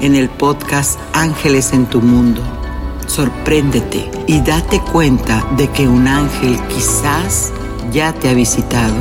[0.00, 2.42] en el podcast Ángeles en tu Mundo.
[3.06, 7.52] Sorpréndete y date cuenta de que un ángel quizás
[7.92, 8.94] ya te ha visitado.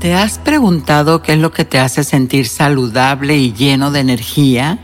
[0.00, 4.78] ¿Te has preguntado qué es lo que te hace sentir saludable y lleno de energía?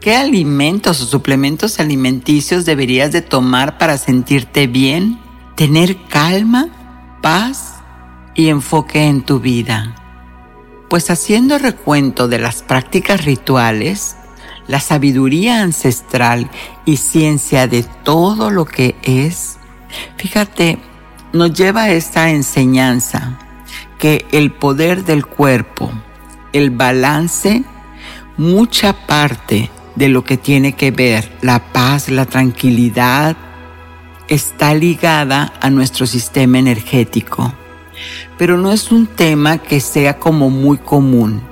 [0.00, 5.23] ¿Qué alimentos o suplementos alimenticios deberías de tomar para sentirte bien?
[5.54, 6.68] Tener calma,
[7.22, 7.74] paz
[8.34, 9.94] y enfoque en tu vida.
[10.88, 14.16] Pues haciendo recuento de las prácticas rituales,
[14.66, 16.50] la sabiduría ancestral
[16.84, 19.58] y ciencia de todo lo que es,
[20.16, 20.78] fíjate,
[21.32, 23.38] nos lleva a esta enseñanza
[23.98, 25.90] que el poder del cuerpo,
[26.52, 27.64] el balance,
[28.36, 33.36] mucha parte de lo que tiene que ver la paz, la tranquilidad,
[34.28, 37.52] está ligada a nuestro sistema energético,
[38.38, 41.42] pero no es un tema que sea como muy común,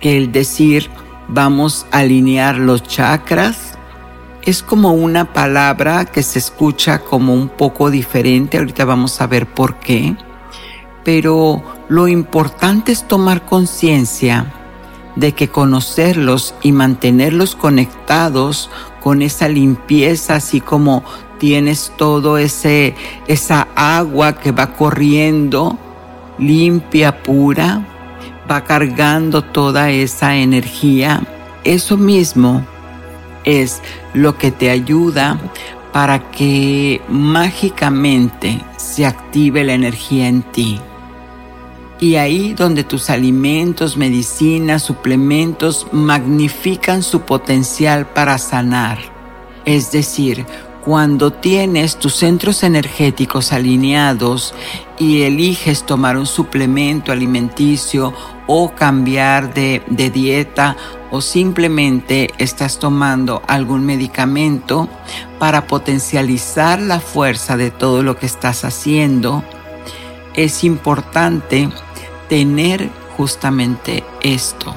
[0.00, 0.90] que el decir
[1.28, 3.76] vamos a alinear los chakras
[4.42, 9.46] es como una palabra que se escucha como un poco diferente, ahorita vamos a ver
[9.46, 10.16] por qué,
[11.04, 14.52] pero lo importante es tomar conciencia
[15.16, 18.70] de que conocerlos y mantenerlos conectados
[19.02, 21.02] con esa limpieza, así como
[21.38, 22.94] tienes todo ese
[23.26, 25.78] esa agua que va corriendo
[26.38, 27.86] limpia, pura,
[28.50, 31.22] va cargando toda esa energía.
[31.64, 32.64] Eso mismo
[33.44, 33.80] es
[34.14, 35.38] lo que te ayuda
[35.92, 40.80] para que mágicamente se active la energía en ti.
[41.98, 48.98] Y ahí donde tus alimentos, medicinas, suplementos magnifican su potencial para sanar.
[49.64, 50.44] Es decir,
[50.86, 54.54] cuando tienes tus centros energéticos alineados
[55.00, 58.14] y eliges tomar un suplemento alimenticio
[58.46, 59.82] o cambiar de,
[60.14, 60.76] dieta
[61.10, 64.88] o simplemente estás tomando algún medicamento
[65.40, 69.42] para potencializar la fuerza de todo lo que estás haciendo,
[70.34, 71.68] es importante
[72.28, 74.74] tener justamente esto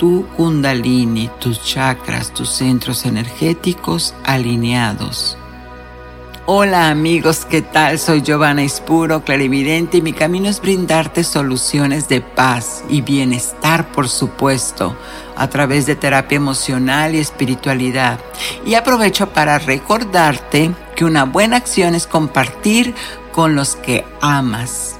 [0.00, 5.36] tu kundalini, tus chakras, tus centros energéticos alineados.
[6.46, 7.98] Hola amigos, ¿qué tal?
[7.98, 14.08] Soy Giovanna Ispuro, clarividente y mi camino es brindarte soluciones de paz y bienestar, por
[14.08, 14.96] supuesto,
[15.36, 18.18] a través de terapia emocional y espiritualidad.
[18.64, 22.94] Y aprovecho para recordarte que una buena acción es compartir
[23.32, 24.99] con los que amas.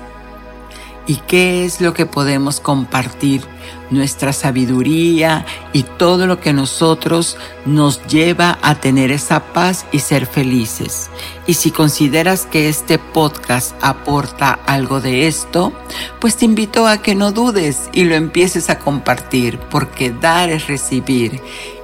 [1.07, 3.43] ¿Y qué es lo que podemos compartir?
[3.91, 10.27] nuestra sabiduría y todo lo que nosotros nos lleva a tener esa paz y ser
[10.27, 11.11] felices.
[11.47, 15.73] Y si consideras que este podcast aporta algo de esto,
[16.21, 20.69] pues te invito a que no dudes y lo empieces a compartir, porque dar es
[20.69, 21.41] recibir.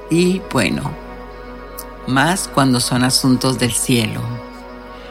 [0.09, 0.91] Y bueno,
[2.07, 4.21] más cuando son asuntos del cielo.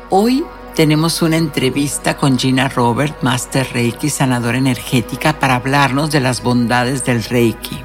[0.09, 0.45] Hoy
[0.77, 7.03] tenemos una entrevista con Gina Robert, Master Reiki, sanadora energética, para hablarnos de las bondades
[7.03, 7.79] del Reiki.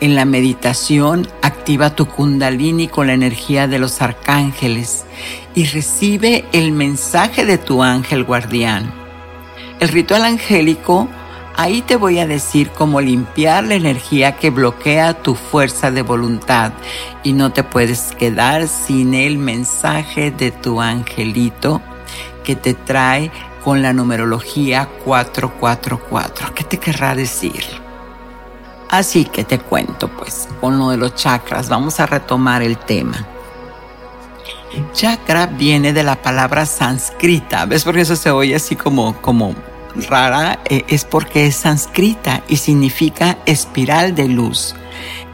[0.00, 5.04] En la meditación, activa tu kundalini con la energía de los arcángeles
[5.54, 8.92] y recibe el mensaje de tu ángel guardián.
[9.78, 11.08] El ritual angélico
[11.56, 16.72] Ahí te voy a decir cómo limpiar la energía que bloquea tu fuerza de voluntad
[17.22, 21.82] y no te puedes quedar sin el mensaje de tu angelito
[22.50, 23.30] que te trae
[23.62, 26.52] con la numerología 444.
[26.52, 27.64] ¿Qué te querrá decir?
[28.88, 31.68] Así que te cuento pues con lo de los chakras.
[31.68, 33.24] Vamos a retomar el tema.
[34.92, 37.66] Chakra viene de la palabra sánscrita.
[37.66, 39.54] ¿Ves por qué eso se oye así como, como
[40.08, 40.58] rara?
[40.64, 44.74] Eh, es porque es sánscrita y significa espiral de luz.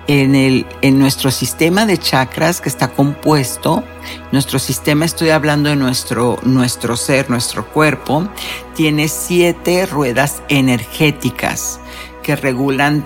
[0.08, 3.82] En, el, en nuestro sistema de chakras que está compuesto,
[4.30, 8.28] nuestro sistema, estoy hablando de nuestro, nuestro ser, nuestro cuerpo,
[8.74, 11.80] tiene siete ruedas energéticas
[12.22, 13.04] que regulan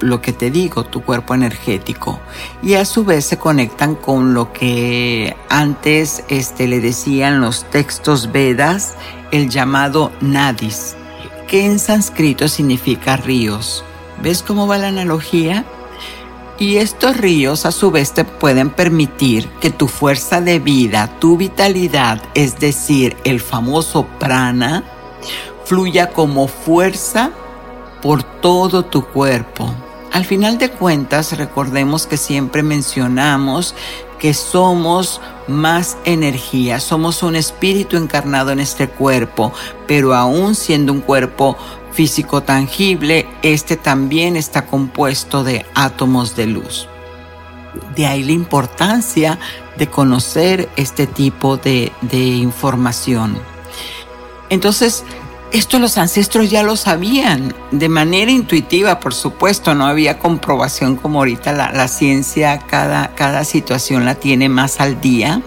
[0.00, 2.20] lo que te digo, tu cuerpo energético.
[2.62, 8.32] Y a su vez se conectan con lo que antes este, le decían los textos
[8.32, 8.94] Vedas,
[9.32, 10.96] el llamado Nadis,
[11.46, 13.84] que en sánscrito significa ríos.
[14.22, 15.64] ¿Ves cómo va la analogía?
[16.60, 21.36] Y estos ríos a su vez te pueden permitir que tu fuerza de vida, tu
[21.36, 24.82] vitalidad, es decir, el famoso prana,
[25.64, 27.30] fluya como fuerza
[28.02, 29.72] por todo tu cuerpo.
[30.12, 33.76] Al final de cuentas, recordemos que siempre mencionamos
[34.18, 39.52] que somos más energía, somos un espíritu encarnado en este cuerpo,
[39.86, 41.56] pero aún siendo un cuerpo
[41.98, 46.86] físico tangible, este también está compuesto de átomos de luz.
[47.96, 49.36] De ahí la importancia
[49.76, 53.36] de conocer este tipo de, información.
[54.48, 55.02] Entonces,
[55.50, 61.18] esto los ancestros ya lo sabían, de manera intuitiva, por supuesto, no había comprobación como
[61.18, 65.42] ahorita la, ciencia, cada, cada situación la tiene más al día.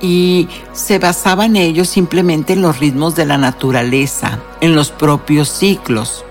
[0.00, 6.24] Y se basaban ellos simplemente en los ritmos de la naturaleza, en los propios ciclos.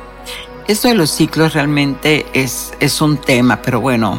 [0.68, 4.18] Esto de los ciclos realmente es, es un tema, pero bueno,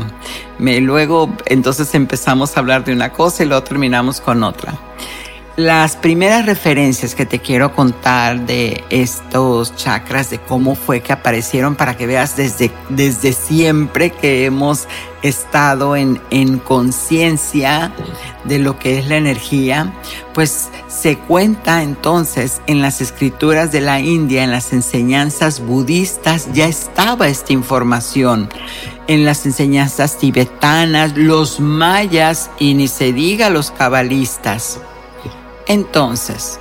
[0.59, 4.75] me, luego entonces empezamos a hablar de una cosa y luego terminamos con otra.
[5.61, 11.77] Las primeras referencias que te quiero contar de estos chakras, de cómo fue que aparecieron,
[11.77, 14.89] para que veas desde, desde siempre que hemos
[15.21, 17.93] estado en, en conciencia
[18.45, 19.93] de lo que es la energía,
[20.33, 26.69] pues se cuenta entonces en las escrituras de la India, en las enseñanzas budistas, ya
[26.69, 28.49] estaba esta información.
[29.09, 34.81] En las enseñanzas tibetanas, los mayas y ni se diga los cabalistas.
[35.71, 36.59] Entonces,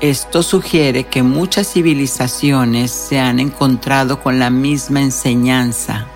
[0.00, 6.06] esto sugiere que muchas civilizaciones se han encontrado con la misma enseñanza,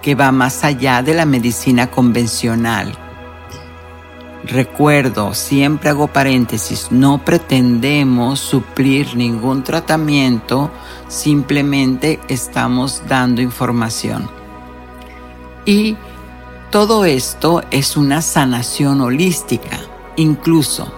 [0.00, 2.96] que va más allá de la medicina convencional.
[4.44, 10.70] Recuerdo, siempre hago paréntesis, no pretendemos suplir ningún tratamiento,
[11.06, 14.26] simplemente estamos dando información.
[15.66, 15.98] Y
[16.70, 20.92] todo esto es una sanación holística Incluso,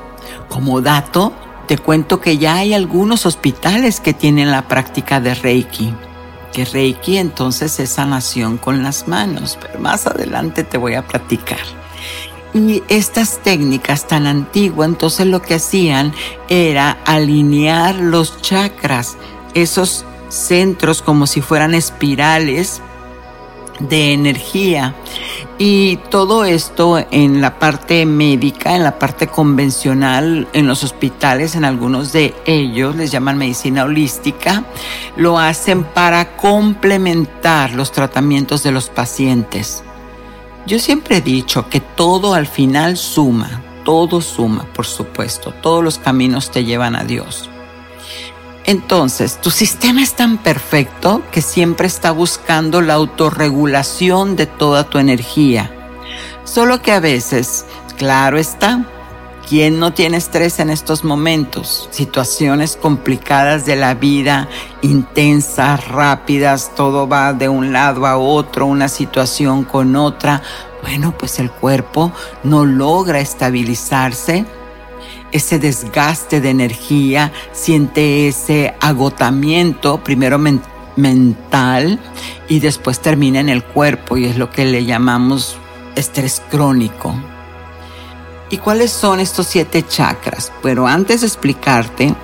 [0.48, 1.32] como dato,
[1.66, 5.94] te cuento que ya hay algunos hospitales que tienen la práctica de Reiki.
[6.52, 11.58] Que Reiki entonces es sanación con las manos, pero más adelante te voy a platicar.
[12.52, 16.12] Y estas técnicas tan antiguas, entonces lo que hacían
[16.48, 19.16] era alinear los chakras,
[19.54, 22.80] esos centros como si fueran espirales
[23.80, 24.94] de energía.
[25.58, 31.64] Y todo esto en la parte médica, en la parte convencional, en los hospitales, en
[31.64, 34.64] algunos de ellos les llaman medicina holística,
[35.16, 39.84] lo hacen para complementar los tratamientos de los pacientes.
[40.66, 45.98] Yo siempre he dicho que todo al final suma, todo suma, por supuesto, todos los
[45.98, 47.50] caminos te llevan a Dios.
[48.66, 54.98] Entonces, tu sistema es tan perfecto que siempre está buscando la autorregulación de toda tu
[54.98, 55.70] energía.
[56.44, 57.66] Solo que a veces,
[57.98, 58.86] claro está,
[59.46, 61.88] ¿quién no tiene estrés en estos momentos?
[61.90, 64.48] Situaciones complicadas de la vida,
[64.80, 70.42] intensas, rápidas, todo va de un lado a otro, una situación con otra.
[70.80, 72.12] Bueno, pues el cuerpo
[72.44, 74.46] no logra estabilizarse
[75.34, 81.98] ese desgaste de energía, siente ese agotamiento, primero mental
[82.48, 85.56] y después termina en el cuerpo y es lo que le llamamos
[85.96, 87.16] estrés crónico.
[88.48, 90.52] ¿Y cuáles son estos siete chakras?
[90.62, 92.14] Pero antes de explicarte,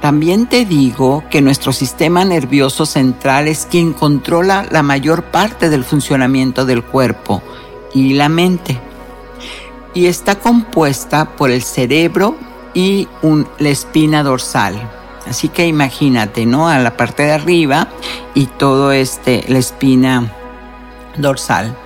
[0.00, 5.84] también te digo que nuestro sistema nervioso central es quien controla la mayor parte del
[5.84, 7.40] funcionamiento del cuerpo
[7.94, 8.80] y la mente
[9.94, 12.36] y está compuesta por el cerebro
[12.74, 13.08] y
[13.58, 14.90] la espina dorsal.
[15.26, 16.68] Así que imagínate, ¿no?
[16.68, 17.88] A la parte de arriba
[18.34, 20.32] y todo este, la espina
[21.16, 21.76] dorsal.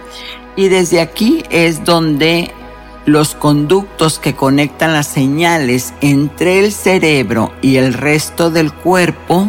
[0.56, 2.52] Y desde aquí es donde
[3.04, 9.48] los conductos que conectan las señales entre el cerebro y el resto del cuerpo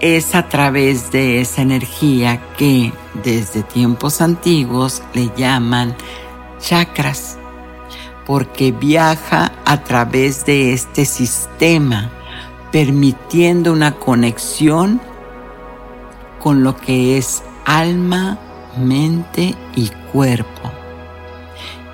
[0.00, 2.92] es a través de esa energía que
[3.22, 5.94] desde tiempos antiguos le llaman
[6.58, 7.38] chakras,
[8.30, 12.12] porque viaja a través de este sistema,
[12.70, 15.00] permitiendo una conexión
[16.38, 18.38] con lo que es alma,
[18.78, 20.70] mente y cuerpo.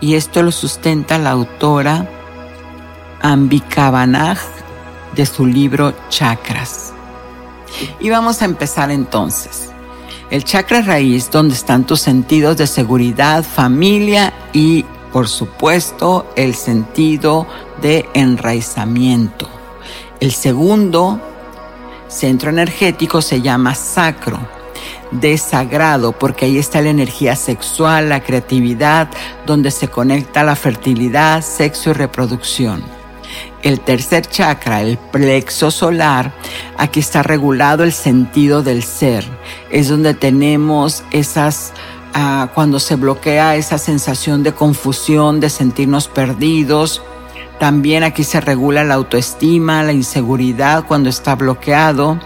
[0.03, 2.07] Y esto lo sustenta la autora
[3.23, 4.39] Ambika Banaj
[5.15, 6.93] de su libro Chakras.
[7.99, 9.71] Y vamos a empezar entonces.
[10.31, 14.85] El chakra raíz, donde están tus sentidos de seguridad, familia y,
[15.17, 17.47] por supuesto, el sentido
[17.81, 19.49] de enraizamiento.
[20.21, 21.19] El segundo
[22.07, 24.39] centro energético se llama sacro,
[25.13, 29.09] de sagrado, porque ahí está la energía sexual, la creatividad,
[29.47, 32.85] donde se conecta la fertilidad, sexo y reproducción.
[33.63, 36.35] El tercer chakra, el plexo solar,
[36.77, 39.25] aquí está regulado el sentido del ser.
[39.71, 41.73] Es donde tenemos esas,
[42.55, 47.03] cuando se bloquea esa sensación de confusión, de sentirnos perdidos.
[47.59, 52.19] También aquí se regula la autoestima, la inseguridad cuando está bloqueado.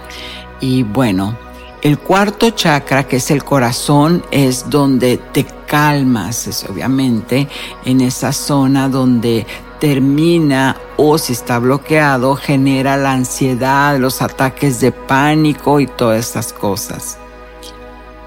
[0.61, 1.37] Y bueno,
[1.83, 7.49] el cuarto chakra, que es el corazón, es donde te calmas, es obviamente
[7.85, 9.47] en esa zona donde
[9.79, 16.53] termina o si está bloqueado genera la ansiedad, los ataques de pánico y todas estas
[16.53, 17.20] cosas.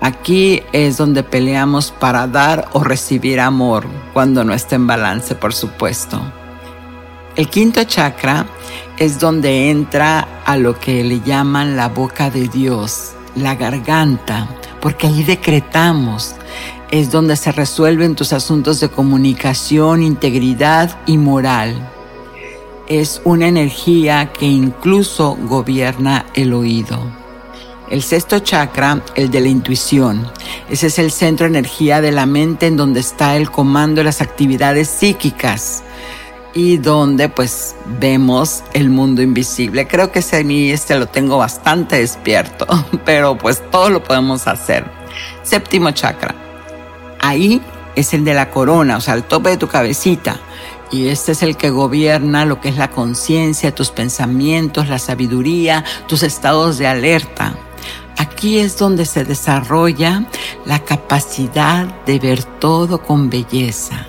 [0.04, 5.54] Aquí es donde peleamos para dar o recibir amor cuando no está en balance, por
[5.54, 6.22] supuesto.
[7.38, 8.46] El quinto chakra
[8.98, 14.50] es donde entra a lo que le llaman la boca de Dios, la garganta,
[14.82, 16.36] porque ahí decretamos,
[16.92, 21.76] es donde se resuelven tus asuntos de comunicación, integridad y moral.
[22.88, 27.23] Es una energía que incluso gobierna el oído.
[27.94, 30.28] El sexto chakra, el de la intuición.
[30.68, 34.06] Ese es el centro de energía de la mente en donde está el comando de
[34.06, 35.84] las actividades psíquicas
[36.56, 39.88] y donde pues vemos el mundo invisible.
[39.88, 42.66] Creo que ese a mí este lo tengo bastante despierto,
[43.06, 44.90] pero pues todo lo podemos hacer.
[45.44, 46.34] Séptimo chakra,
[47.22, 47.62] ahí
[47.96, 50.40] es el de la corona, o sea, el tope de tu cabecita.
[50.92, 55.84] Y este es el que gobierna lo que es la conciencia, tus pensamientos, la sabiduría,
[56.08, 57.56] tus estados de alerta.
[58.18, 60.26] Aquí es donde se desarrolla
[60.66, 64.08] la capacidad de ver todo con belleza.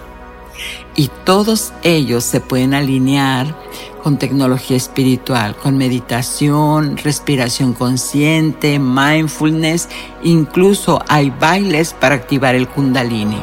[0.97, 3.57] Y todos ellos se pueden alinear
[4.03, 9.89] con tecnología espiritual, con meditación, respiración consciente, mindfulness,
[10.23, 13.43] incluso hay bailes para activar el kundalini.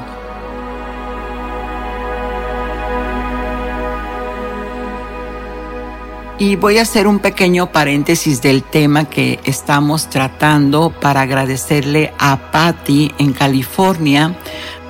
[6.41, 12.50] Y voy a hacer un pequeño paréntesis del tema que estamos tratando para agradecerle a
[12.50, 14.36] Patty en California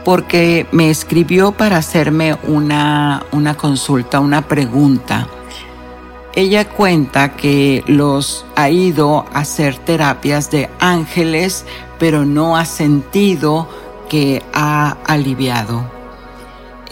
[0.05, 5.27] porque me escribió para hacerme una, una consulta, una pregunta
[6.33, 11.65] ella cuenta que los ha ido a hacer terapias de ángeles,
[11.99, 13.67] pero no ha sentido
[14.09, 16.00] que ha aliviado.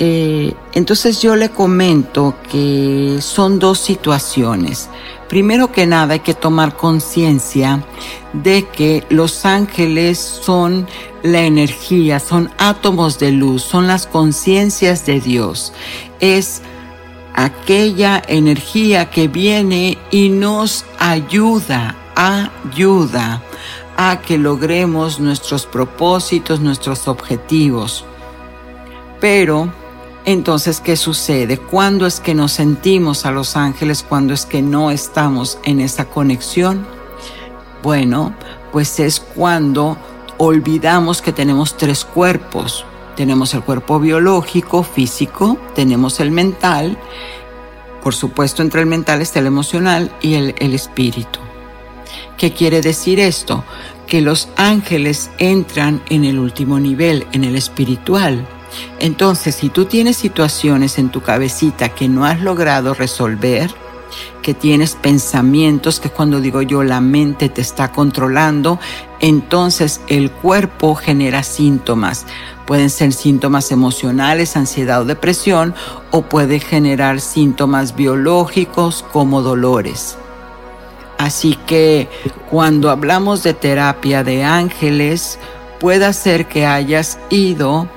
[0.01, 4.89] Eh, entonces yo le comento que son dos situaciones.
[5.27, 7.83] Primero que nada hay que tomar conciencia
[8.31, 10.87] de que los ángeles son
[11.21, 15.73] la energía, son átomos de luz, son las conciencias de Dios.
[16.21, 16.61] Es
[17.35, 23.43] aquella energía que viene y nos ayuda, ayuda
[23.97, 28.05] a que logremos nuestros propósitos, nuestros objetivos.
[29.19, 29.71] Pero,
[30.25, 31.57] entonces, ¿qué sucede?
[31.57, 34.03] ¿Cuándo es que nos sentimos a los ángeles?
[34.07, 36.85] ¿Cuándo es que no estamos en esa conexión?
[37.81, 38.33] Bueno,
[38.71, 39.97] pues es cuando
[40.37, 42.85] olvidamos que tenemos tres cuerpos,
[43.15, 46.97] tenemos el cuerpo biológico, físico, tenemos el mental,
[48.03, 51.39] por supuesto entre el mental está el emocional y el, el espíritu.
[52.37, 53.63] ¿Qué quiere decir esto?
[54.07, 58.47] Que los ángeles entran en el último nivel, en el espiritual.
[58.99, 63.71] Entonces, si tú tienes situaciones en tu cabecita que no has logrado resolver,
[64.41, 68.79] que tienes pensamientos, que cuando digo yo la mente te está controlando,
[69.19, 72.25] entonces el cuerpo genera síntomas.
[72.65, 75.73] Pueden ser síntomas emocionales, ansiedad o depresión,
[76.11, 80.17] o puede generar síntomas biológicos como dolores.
[81.17, 82.07] Así que
[82.49, 85.37] cuando hablamos de terapia de ángeles,
[85.79, 87.89] puede ser que hayas ido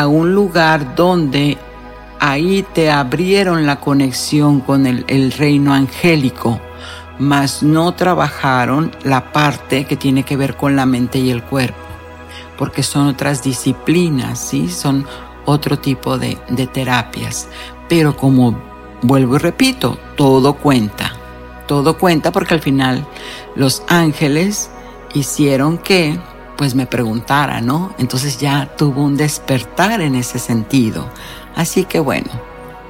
[0.00, 1.56] a un lugar donde
[2.20, 6.60] ahí te abrieron la conexión con el, reino angélico,
[7.18, 11.78] mas no trabajaron la parte que tiene que ver con la mente y el cuerpo,
[12.58, 14.68] porque son otras disciplinas, ¿sí?
[14.68, 15.06] Son
[15.44, 16.36] otro tipo de
[16.72, 17.48] terapias.
[17.88, 18.60] Pero como
[19.02, 21.12] vuelvo y repito, todo cuenta,
[21.66, 23.06] todo cuenta porque al final
[23.54, 24.70] los ángeles
[25.14, 26.18] hicieron que
[26.56, 27.94] pues me preguntara, ¿no?
[27.98, 31.06] Entonces ya tuvo un despertar en ese sentido.
[31.54, 32.30] Así que bueno,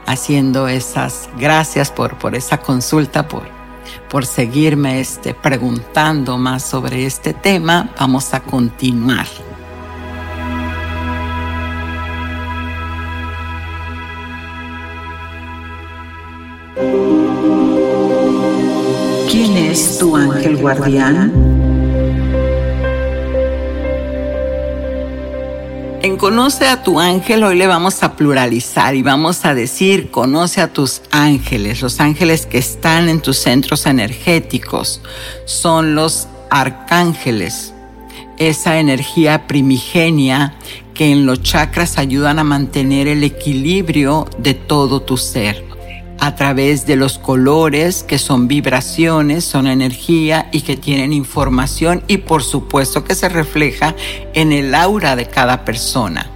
[0.06, 3.48] haciendo esas gracias por, por esa consulta, por,
[4.08, 9.26] por seguirme este, preguntando más sobre este tema, vamos a continuar.
[19.30, 21.75] ¿Quién es tu ángel guardián?
[26.06, 30.60] En Conoce a tu ángel hoy le vamos a pluralizar y vamos a decir conoce
[30.60, 31.82] a tus ángeles.
[31.82, 35.00] Los ángeles que están en tus centros energéticos
[35.46, 37.74] son los arcángeles.
[38.38, 40.54] Esa energía primigenia
[40.94, 45.65] que en los chakras ayudan a mantener el equilibrio de todo tu ser
[46.18, 52.18] a través de los colores que son vibraciones, son energía y que tienen información y
[52.18, 53.94] por supuesto que se refleja
[54.34, 56.30] en el aura de cada persona.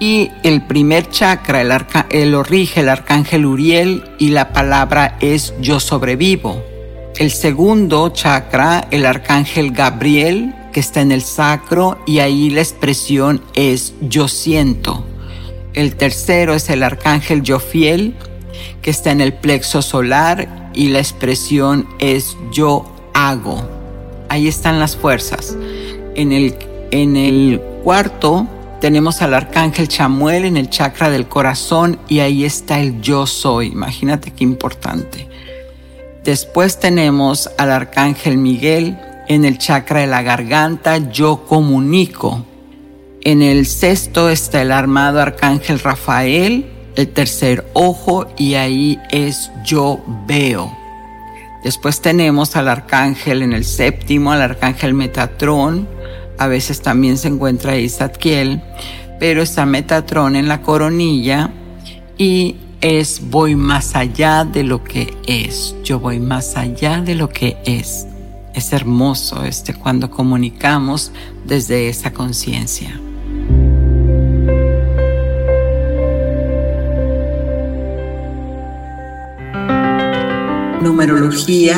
[0.00, 5.52] Y el primer chakra, el, arca, lo rige el arcángel Uriel y la palabra es
[5.60, 6.62] yo sobrevivo.
[7.18, 13.42] El segundo chakra, el arcángel Gabriel, que está en el sacro y ahí la expresión
[13.54, 15.04] es yo siento.
[15.74, 18.16] El tercero es el arcángel Jofiel,
[18.82, 23.68] que está en el plexo solar y la expresión es yo hago.
[24.28, 25.56] Ahí están las fuerzas.
[26.14, 26.54] En el,
[26.90, 28.46] en el cuarto
[28.80, 33.68] tenemos al arcángel Chamuel en el chakra del corazón y ahí está el yo soy.
[33.68, 35.28] Imagínate qué importante.
[36.24, 42.44] Después tenemos al arcángel Miguel en el chakra de la garganta, yo comunico.
[43.22, 46.66] En el sexto está el armado arcángel Rafael
[47.00, 50.76] el tercer ojo y ahí es yo veo.
[51.64, 55.88] Después tenemos al arcángel en el séptimo, al arcángel Metatrón.
[56.38, 58.62] A veces también se encuentra ahí Zadkiel,
[59.18, 61.50] pero está Metatrón en la coronilla
[62.16, 65.74] y es voy más allá de lo que es.
[65.84, 68.06] Yo voy más allá de lo que es.
[68.54, 71.12] Es hermoso este cuando comunicamos
[71.44, 72.98] desde esa conciencia.
[80.80, 81.76] Numerología.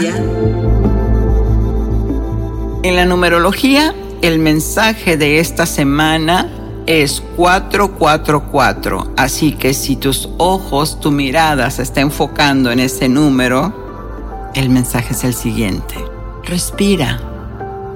[2.84, 6.48] En la numerología, el mensaje de esta semana
[6.86, 9.12] es 444.
[9.16, 15.14] Así que si tus ojos, tu mirada se está enfocando en ese número, el mensaje
[15.14, 15.96] es el siguiente.
[16.44, 17.20] Respira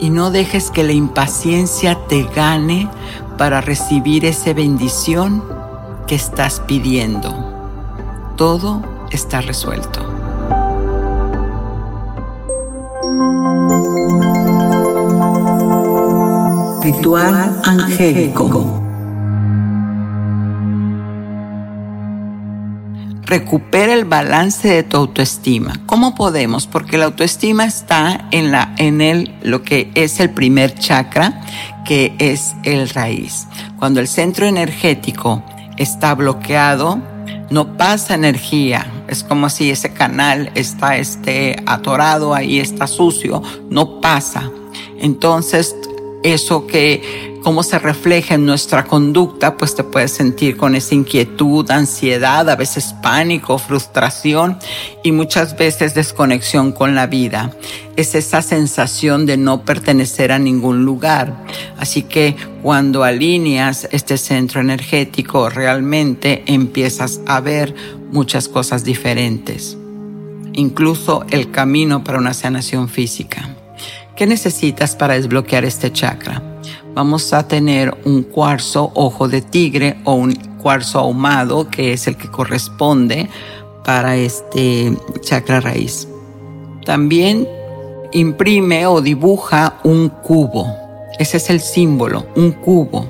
[0.01, 2.91] y no dejes que la impaciencia te gane
[3.39, 5.45] para recibir esa bendición
[6.09, 7.33] que estás pidiendo.
[8.37, 10.16] Todo está resuelto.
[16.83, 18.83] Ritual angélico.
[23.25, 25.81] Recupera el balance de tu autoestima.
[25.87, 26.67] ¿Cómo podemos?
[26.67, 31.43] Porque la autoestima está en la en el lo que es el primer chakra,
[31.85, 33.47] que es el raíz.
[33.79, 35.43] Cuando el centro energético
[35.77, 37.01] está bloqueado,
[37.51, 38.87] no pasa energía.
[39.09, 44.51] Es como si ese canal está este, atorado ahí, está sucio, no pasa.
[44.99, 45.75] Entonces,
[46.23, 51.71] eso que, cómo se refleja en nuestra conducta, pues te puedes sentir con esa inquietud,
[51.71, 54.59] ansiedad, a veces pánico, frustración
[55.05, 57.53] y muchas veces desconexión con la vida.
[57.95, 61.45] Es esa sensación de no pertenecer a ningún lugar.
[61.79, 67.75] Así que cuando alineas este centro energético, realmente empiezas a ver
[68.11, 69.77] muchas cosas diferentes.
[70.53, 73.49] Incluso el camino para una sanación física.
[74.17, 76.43] ¿Qué necesitas para desbloquear este chakra?
[76.95, 82.17] Vamos a tener un cuarzo ojo de tigre o un cuarzo ahumado, que es el
[82.17, 83.29] que corresponde
[83.85, 86.09] para este chakra raíz.
[86.87, 87.47] También
[88.13, 90.67] imprime o dibuja un cubo.
[91.19, 93.07] Ese es el símbolo, un cubo.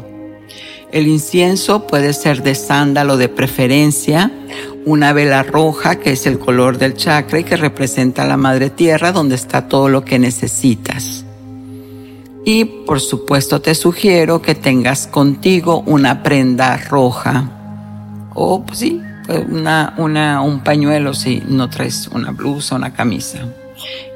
[0.90, 4.32] El incienso puede ser de sándalo de preferencia
[4.86, 9.10] una vela roja que es el color del chakra y que representa la madre tierra
[9.10, 11.24] donde está todo lo que necesitas.
[12.44, 17.50] Y por supuesto te sugiero que tengas contigo una prenda roja
[18.32, 19.02] o pues sí,
[19.50, 23.40] una, una, un pañuelo si no traes una blusa, una camisa.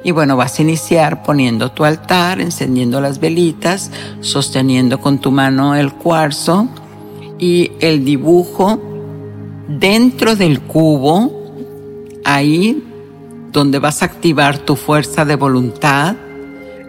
[0.05, 5.75] Y bueno, vas a iniciar poniendo tu altar, encendiendo las velitas, sosteniendo con tu mano
[5.75, 6.69] el cuarzo
[7.37, 8.90] y el dibujo
[9.79, 11.31] dentro del cubo,
[12.25, 12.83] ahí
[13.51, 16.15] donde vas a activar tu fuerza de voluntad,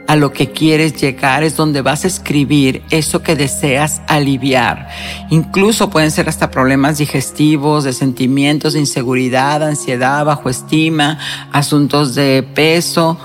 [0.09, 4.89] a lo que quieres llegar, es donde vas a escribir eso que deseas aliviar.
[5.31, 11.19] Incluso pueden ser hasta problemas digestivos, de sentimientos de inseguridad, ansiedad, bajo estima,
[11.53, 13.17] asuntos de peso.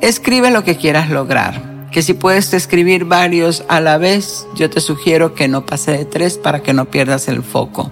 [0.00, 1.88] Escribe lo que quieras lograr.
[1.90, 6.04] Que si puedes escribir varios a la vez, yo te sugiero que no pase de
[6.04, 7.90] tres para que no pierdas el foco.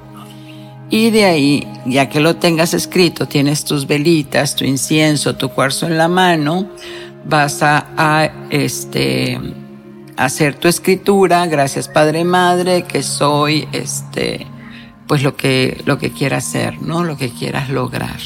[0.94, 5.88] Y de ahí, ya que lo tengas escrito, tienes tus velitas, tu incienso, tu cuarzo
[5.88, 6.68] en la mano,
[7.24, 9.40] vas a, este,
[10.16, 14.46] hacer tu escritura, gracias Padre Madre, que soy, este,
[15.08, 17.02] pues lo que, lo que quieras hacer, ¿no?
[17.02, 18.20] Lo que quieras lograr.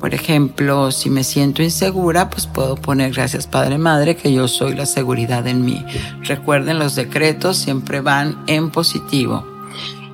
[0.00, 4.74] Por ejemplo, si me siento insegura, pues puedo poner gracias Padre Madre que yo soy
[4.74, 5.84] la seguridad en mí.
[6.22, 9.59] Recuerden, los decretos siempre van en positivo.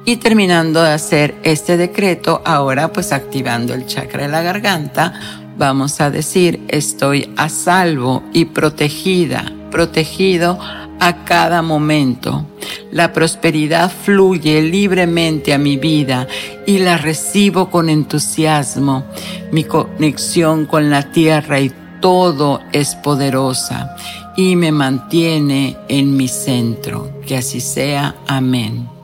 [0.08, 5.12] Y terminando de hacer este decreto, ahora pues activando el chakra de la garganta,
[5.58, 10.60] vamos a decir, estoy a salvo y protegida, protegido
[11.00, 12.46] a cada momento.
[12.92, 16.28] La prosperidad fluye libremente a mi vida
[16.66, 19.04] y la recibo con entusiasmo.
[19.50, 23.96] Mi conexión con la tierra y todo es poderosa
[24.36, 27.10] y me mantiene en mi centro.
[27.26, 28.14] Que así sea.
[28.28, 28.95] Amén.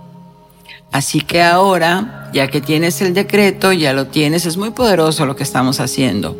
[0.93, 5.37] Así que ahora, ya que tienes el decreto, ya lo tienes, es muy poderoso lo
[5.37, 6.37] que estamos haciendo.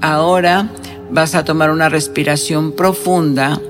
[0.00, 0.70] Ahora
[1.10, 3.60] vas a tomar una respiración profunda,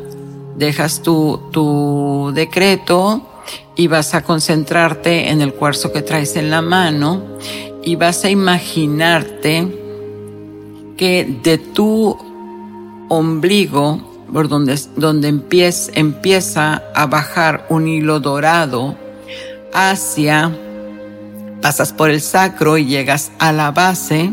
[0.57, 3.29] dejas tu, tu decreto
[3.75, 7.23] y vas a concentrarte en el cuarzo que traes en la mano
[7.85, 9.69] y vas a imaginarte
[10.97, 12.17] que de tu
[13.09, 18.97] ombligo, por donde, donde empieza, empieza a bajar un hilo dorado,
[19.79, 20.57] hacia,
[21.61, 24.33] pasas por el sacro y llegas a la base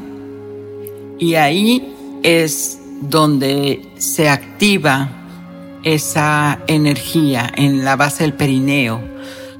[1.19, 5.09] y ahí es donde se activa
[5.83, 9.03] esa energía en la base del perineo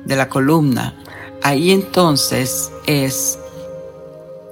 [0.06, 0.96] de la columna.
[1.42, 3.38] Ahí entonces es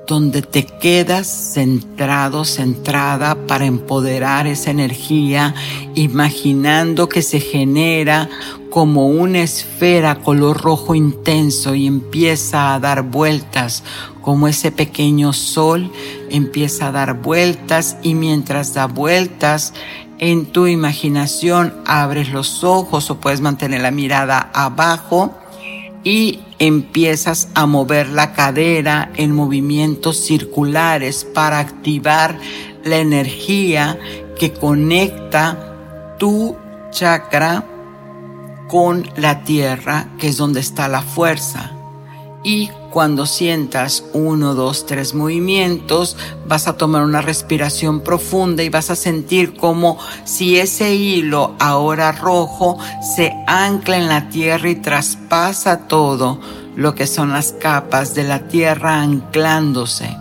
[0.07, 5.55] donde te quedas centrado, centrada para empoderar esa energía,
[5.95, 8.29] imaginando que se genera
[8.69, 13.83] como una esfera color rojo intenso y empieza a dar vueltas,
[14.21, 15.91] como ese pequeño sol
[16.29, 19.73] empieza a dar vueltas y mientras da vueltas,
[20.19, 25.33] en tu imaginación abres los ojos o puedes mantener la mirada abajo
[26.03, 32.37] y empiezas a mover la cadera en movimientos circulares para activar
[32.83, 33.99] la energía
[34.39, 36.55] que conecta tu
[36.91, 37.65] chakra
[38.67, 41.71] con la tierra, que es donde está la fuerza.
[42.43, 48.91] Y cuando sientas uno, dos, tres movimientos, vas a tomar una respiración profunda y vas
[48.91, 52.77] a sentir como si ese hilo ahora rojo
[53.15, 56.39] se ancla en la tierra y traspasa todo
[56.75, 60.15] lo que son las capas de la tierra anclándose.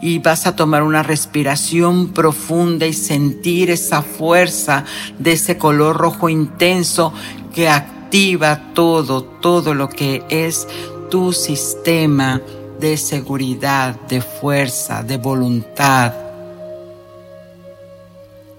[0.00, 4.84] Y vas a tomar una respiración profunda y sentir esa fuerza
[5.18, 7.12] de ese color rojo intenso
[7.54, 10.68] que activa todo, todo lo que es
[11.08, 12.40] tu sistema
[12.80, 16.12] de seguridad, de fuerza, de voluntad.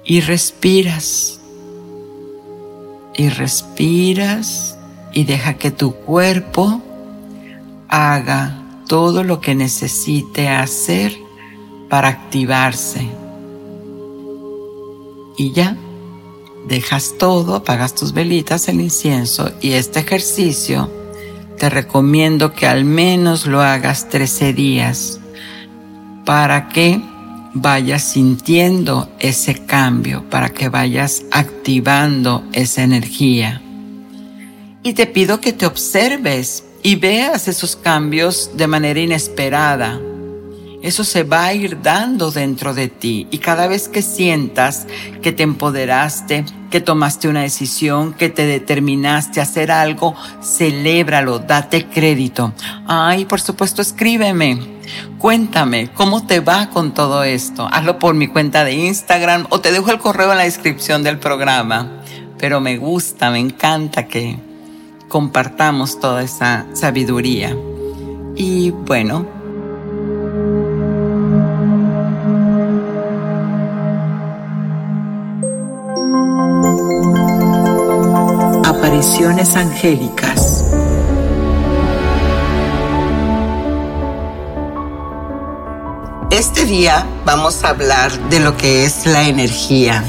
[0.04, 1.40] Y respiras.
[3.16, 4.78] Y respiras
[5.14, 6.82] y deja que tu cuerpo
[7.88, 11.18] haga todo lo que necesite hacer
[11.90, 13.08] para activarse.
[15.38, 15.78] Y ya
[16.68, 20.90] dejas todo, apagas tus velitas, el incienso y este ejercicio
[21.58, 25.20] te recomiendo que al menos lo hagas 13 días
[26.26, 27.02] para que
[27.54, 33.62] vayas sintiendo ese cambio, para que vayas activando esa energía.
[34.84, 40.00] Y te pido que te observes y veas esos cambios de manera inesperada
[40.82, 44.86] eso se va a ir dando dentro de ti y cada vez que sientas
[45.22, 51.88] que te empoderaste, que tomaste una decisión, que te determinaste a hacer algo, celébralo, date
[51.88, 52.54] crédito.
[52.88, 54.78] Ay, por supuesto, escríbeme.
[55.18, 57.68] Cuéntame cómo te va con todo esto.
[57.72, 61.20] Hazlo por mi cuenta de Instagram o te dejo el correo en la descripción del
[61.20, 62.04] programa.
[62.38, 64.40] Pero me gusta, me encanta que
[65.08, 67.56] compartamos toda esa sabiduría.
[68.36, 69.37] Y bueno,
[78.98, 80.66] Apariciones angélicas.
[86.32, 90.04] Este día vamos a hablar de lo que es la energía,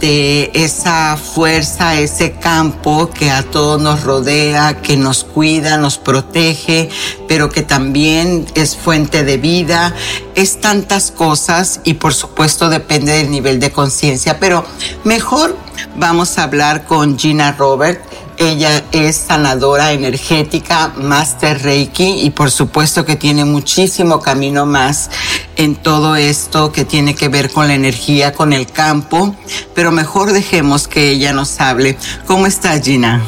[0.00, 6.88] de esa fuerza, ese campo que a todos nos rodea, que nos cuida, nos protege,
[7.28, 9.94] pero que también es fuente de vida,
[10.34, 14.64] es tantas cosas y por supuesto depende del nivel de conciencia, pero
[15.04, 15.56] mejor
[15.96, 18.00] vamos a hablar con Gina Robert.
[18.38, 25.10] Ella es sanadora energética, Master Reiki y por supuesto que tiene muchísimo camino más
[25.56, 29.36] en todo esto que tiene que ver con la energía, con el campo,
[29.74, 31.96] pero mejor dejemos que ella nos hable.
[32.26, 33.22] ¿Cómo está Gina?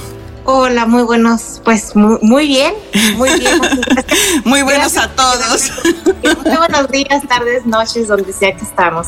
[0.46, 2.74] Hola, muy buenos, pues muy, muy bien,
[3.16, 3.58] muy bien.
[4.44, 5.72] muy buenos a todos.
[6.22, 9.06] Muy buenos días, tardes, noches, donde sea que estamos.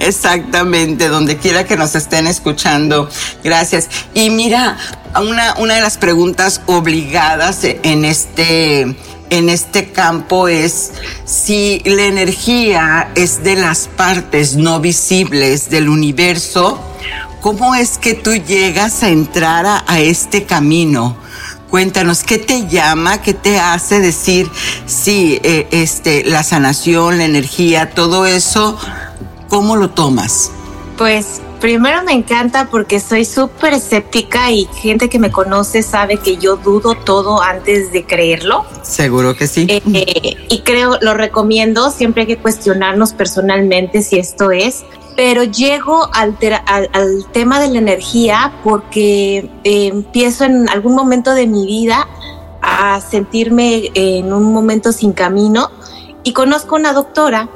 [0.00, 3.08] Exactamente, donde quiera que nos estén escuchando.
[3.44, 3.88] Gracias.
[4.12, 4.76] Y mira,
[5.20, 8.96] una, una de las preguntas obligadas en este
[9.30, 10.92] en este campo es
[11.24, 16.80] si la energía es de las partes no visibles del universo,
[17.40, 21.16] ¿cómo es que tú llegas a entrar a, este camino?
[21.70, 24.50] Cuéntanos, ¿qué te llama, qué te hace decir,
[24.86, 28.78] sí, eh, este, la sanación, la energía, todo eso,
[29.48, 30.50] ¿cómo lo tomas?
[30.96, 36.36] Pues Primero me encanta porque soy súper escéptica y gente que me conoce sabe que
[36.36, 38.66] yo dudo todo antes de creerlo.
[38.82, 39.66] Seguro que sí.
[39.68, 44.84] Eh, y creo, lo recomiendo, siempre hay que cuestionarnos personalmente si esto es.
[45.16, 51.46] Pero llego al, al, tema de la energía porque eh, empiezo en algún momento de
[51.46, 52.06] mi vida
[52.60, 55.70] a sentirme en un momento sin camino
[56.22, 57.48] y conozco una doctora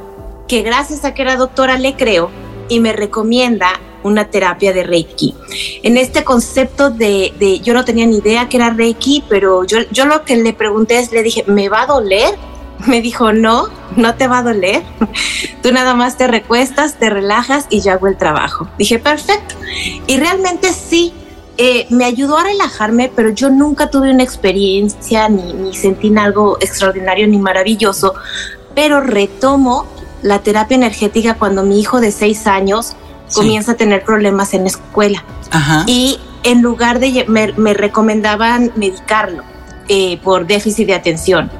[0.49, 2.31] que gracias a que era doctora le creo
[2.71, 3.69] y me recomienda
[4.03, 5.35] una terapia de Reiki.
[5.83, 10.07] En este concepto de, yo no tenía ni idea que era Reiki, pero yo, yo
[10.07, 12.35] lo que le pregunté es, le dije, ¿me va a doler?
[12.87, 14.83] Me dijo, no, no te va a doler.
[15.63, 18.69] Tú nada más te recuestas, te relajas y yo hago el trabajo.
[18.79, 19.55] Dije, perfecto.
[20.07, 21.13] Y realmente sí,
[21.59, 26.57] eh, me ayudó a relajarme, pero yo nunca tuve una experiencia ni, ni sentí algo
[26.59, 28.15] extraordinario ni maravilloso.
[28.75, 29.87] Pero retomo
[30.23, 32.97] la terapia energética cuando mi hijo de seis años
[33.35, 35.25] comienza a tener problemas en la escuela.
[35.87, 39.45] Y en lugar de, me, recomendaban medicarlo.
[39.93, 41.51] Eh, por déficit de atención.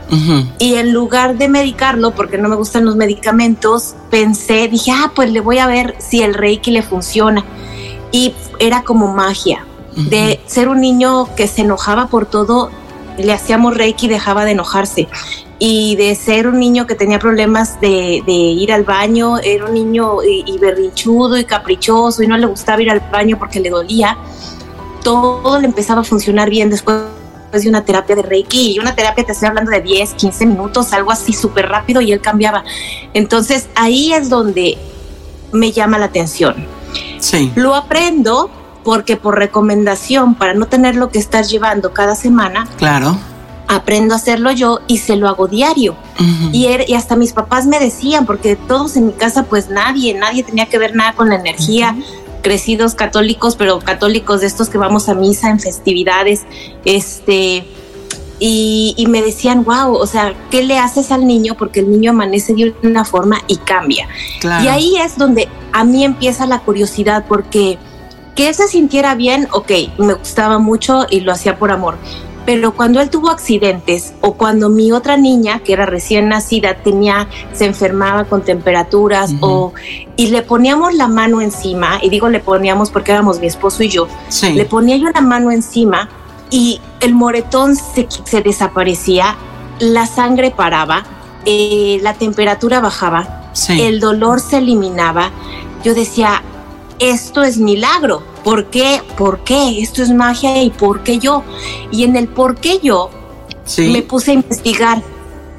[0.61, 5.33] Y en lugar de medicarlo, porque no me gustan los medicamentos, pensé, dije, ah, pues
[5.33, 7.45] le voy a ver si el Reiki le funciona.
[8.13, 12.71] Y era como magia, de ser un niño que se enojaba por todo,
[13.19, 15.09] le hacíamos Reiki y dejaba de enojarse
[15.63, 20.25] y de ser un niño que tenía problemas de, ir al baño, era un niño
[20.25, 24.17] y, y, berrinchudo y caprichoso y no le gustaba ir al baño porque le dolía,
[25.05, 27.03] todo le empezaba a funcionar bien después
[27.53, 30.95] de una terapia de Reiki y una terapia te estoy hablando de 10, 15 minutos,
[30.95, 32.65] algo así súper rápido y él cambiaba.
[33.13, 34.79] Entonces ahí es donde
[35.53, 36.55] me llama la atención.
[37.19, 37.53] Sí.
[37.55, 38.51] Lo aprendo
[38.83, 43.19] porque por recomendación, para no tener lo que estás llevando cada semana, claro
[43.71, 45.97] aprendo a hacerlo yo y se lo hago diario.
[46.53, 50.13] y, er, y, hasta mis papás me decían, porque todos en mi casa, pues nadie,
[50.15, 51.97] nadie tenía que ver nada con la energía.
[52.43, 56.43] Crecidos católicos, pero católicos de estos que vamos a misa en festividades,
[56.85, 57.65] este,
[58.41, 61.55] y, me decían, wow, o sea, ¿qué le haces al niño?
[61.57, 64.09] Porque el niño amanece de una forma y cambia.
[64.43, 67.79] Y ahí es donde a mí empieza la curiosidad, porque
[68.35, 71.99] que se sintiera bien, ok, me gustaba mucho y lo hacía por amor,
[72.47, 77.29] pero cuando él tuvo accidentes o cuando mi otra niña, que era recién nacida, tenía,
[77.53, 79.73] se enfermaba con temperaturas o
[80.17, 83.89] y le poníamos la mano encima, y digo le poníamos porque éramos mi esposo y
[83.89, 84.09] yo,
[84.43, 86.09] le ponía yo la mano encima
[86.51, 89.37] y el moretón se, se desaparecía,
[89.79, 91.05] la sangre paraba,
[91.45, 95.31] eh, la temperatura bajaba, el dolor se eliminaba.
[95.83, 96.43] Yo decía,
[96.99, 98.23] esto es milagro.
[98.45, 99.01] ¿Por qué?
[99.17, 99.81] ¿Por qué?
[99.81, 101.43] Esto es magia y ¿por qué yo?
[101.91, 103.11] Y en el por qué yo
[103.79, 105.03] me puse a investigar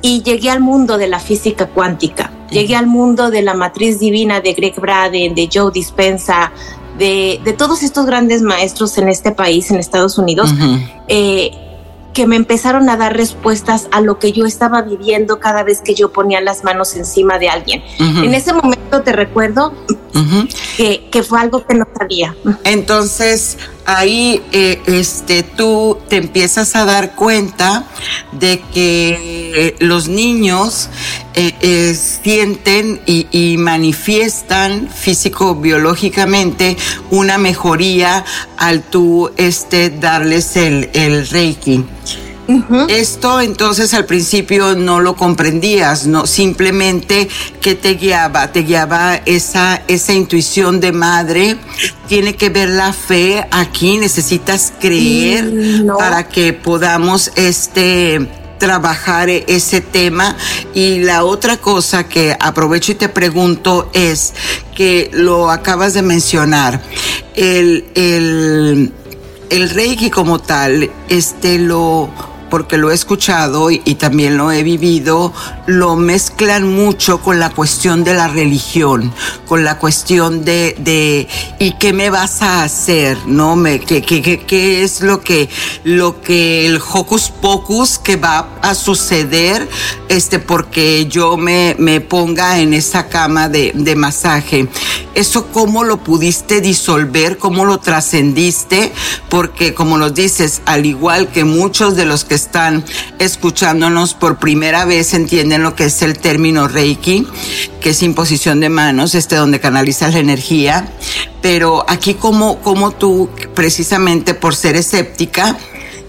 [0.02, 2.32] y llegué al mundo de la física cuántica.
[2.50, 6.52] Llegué al mundo de la matriz divina de Greg Braden, de Joe Dispensa,
[6.98, 10.54] de, de todos estos grandes maestros en este país, en Estados Unidos,
[11.08, 11.52] eh,
[12.14, 15.96] que me empezaron a dar respuestas a lo que yo estaba viviendo cada vez que
[15.96, 17.84] yo ponía las manos encima de alguien.
[18.00, 19.74] En ese momento te recuerdo
[20.78, 22.36] que, que, fue algo que no sabía.
[22.64, 27.88] Entonces ahí eh, este, tú te empiezas a dar cuenta
[28.32, 30.90] de que los niños
[31.34, 36.76] eh, eh, sienten y, y manifiestan físico-biológicamente
[37.10, 38.26] una mejoría
[38.58, 41.86] al tú este, darles el, el reiki.
[42.90, 47.30] Esto entonces al principio no lo comprendías, no simplemente
[47.62, 51.58] que te guiaba, te guiaba esa esa intuición de madre.
[52.08, 55.12] Tiene que ver la fe aquí, necesitas creer
[55.52, 60.36] Mm, para que podamos este trabajar ese tema.
[60.74, 64.34] Y la otra cosa que aprovecho y te pregunto es
[64.76, 66.82] que lo acabas de mencionar.
[67.36, 68.92] El el
[69.50, 72.10] el reiki como tal este lo
[72.52, 75.34] porque lo he escuchado y, también lo he vivido,
[75.68, 79.14] lo mezclan mucho con la cuestión de la religión,
[79.48, 83.18] con la cuestión de, de ¿y qué me vas a hacer?
[83.26, 83.56] ¿No?
[83.56, 85.50] Me, ¿qué, qué, qué, qué es lo que,
[85.86, 89.68] lo que el hocus pocus que va a suceder
[90.10, 94.68] este, porque yo me, me ponga en esa cama de, de masaje?
[95.16, 97.38] ¿Eso cómo lo pudiste disolver?
[97.38, 98.92] ¿Cómo lo trascendiste?
[99.30, 102.84] Porque como nos dices, al igual que muchos de los que están
[103.20, 107.28] escuchándonos por primera vez entienden lo que es el término Reiki,
[107.80, 110.92] que es imposición de manos, este donde canalizas la energía.
[111.42, 115.58] Pero aquí como, como tú, precisamente por ser escéptica,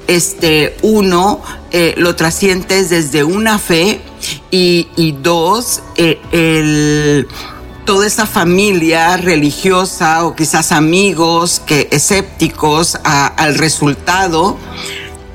[0.06, 1.40] este, uno,
[1.70, 4.00] eh, lo trascientes desde una fe
[4.50, 7.28] y, dos, eh, el
[7.84, 14.56] toda esa familia religiosa o quizás amigos que escépticos al resultado,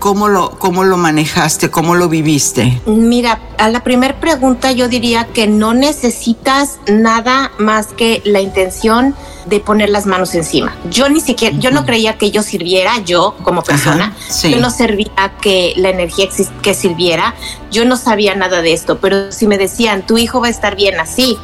[0.08, 1.70] ¿cómo lo, ¿cómo lo manejaste?
[1.70, 2.80] ¿Cómo lo viviste?
[2.86, 9.16] Mira, a la primera pregunta yo diría que no necesitas nada más que la intención
[9.48, 10.74] de poner las manos encima.
[10.90, 11.62] Yo ni siquiera, uh -huh.
[11.62, 14.50] yo no creía que yo sirviera, yo como persona, Ajá, sí.
[14.50, 16.30] yo no servía que la energía
[16.62, 17.36] que sirviera,
[17.70, 20.78] yo no sabía nada de esto, pero si me decían, tu hijo va a estar
[20.78, 21.38] bien así,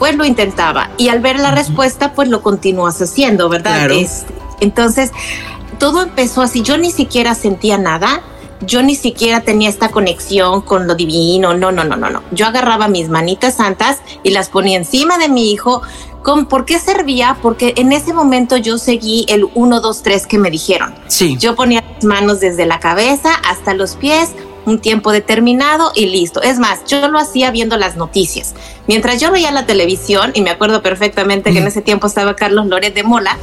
[0.00, 0.90] pues lo intentaba.
[0.98, 1.58] Y al ver la uh -huh.
[1.58, 3.76] respuesta, pues lo continúas haciendo, ¿verdad?
[3.76, 3.94] Claro.
[3.94, 4.24] Es,
[4.58, 5.12] entonces,
[5.80, 8.22] todo empezó así, yo ni siquiera sentía nada,
[8.60, 12.22] yo ni siquiera tenía esta conexión con lo divino, no, no, no, no, no.
[12.30, 15.82] Yo agarraba mis manitas santas y las ponía encima de mi hijo.
[16.22, 17.38] ¿Con, ¿Por qué servía?
[17.40, 20.94] Porque en ese momento yo seguí el 1, 2, 3 que me dijeron.
[21.08, 21.38] Sí.
[21.38, 24.32] Yo ponía las manos desde la cabeza hasta los pies,
[24.66, 26.42] un tiempo determinado y listo.
[26.42, 28.54] Es más, yo lo hacía viendo las noticias.
[28.86, 32.66] Mientras yo veía la televisión, y me acuerdo perfectamente que en ese tiempo estaba Carlos
[32.66, 33.38] Loret de Mola,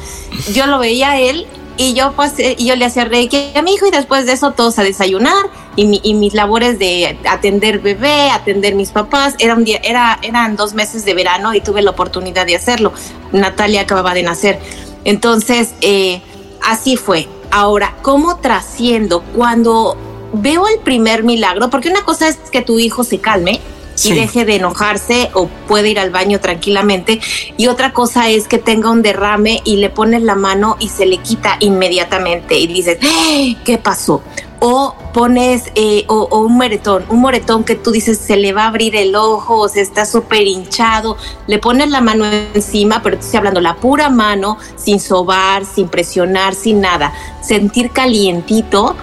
[0.53, 3.73] yo lo veía a él y yo pues y yo le hacía reiki a mi
[3.73, 7.79] hijo y después de eso todos a desayunar y, mi, y mis labores de atender
[7.79, 11.81] bebé, atender mis papás, era un día, era, eran dos meses de verano y tuve
[11.81, 12.91] la oportunidad de hacerlo.
[13.31, 14.59] Natalia acababa de nacer.
[15.05, 16.21] Entonces, eh,
[16.63, 17.27] así fue.
[17.51, 19.95] Ahora, ¿cómo trasciendo cuando
[20.33, 21.69] veo el primer milagro?
[21.69, 23.61] Porque una cosa es que tu hijo se calme,
[23.97, 24.11] Sí.
[24.11, 27.19] y deje de enojarse o puede ir al baño tranquilamente.
[27.57, 31.07] Y otra cosa es que tenga un derrame y le pones la mano y se
[31.07, 33.55] le quita inmediatamente y dices, ¡Eh!
[33.65, 34.21] ¿qué pasó?
[34.59, 38.65] O pones eh, o, o, un moretón, un moretón que tú dices se le va
[38.65, 43.17] a abrir el ojo, o se está súper hinchado, le pones la mano encima, pero
[43.17, 48.95] te estoy hablando la pura mano, sin sobar, sin presionar, sin nada, sentir calientito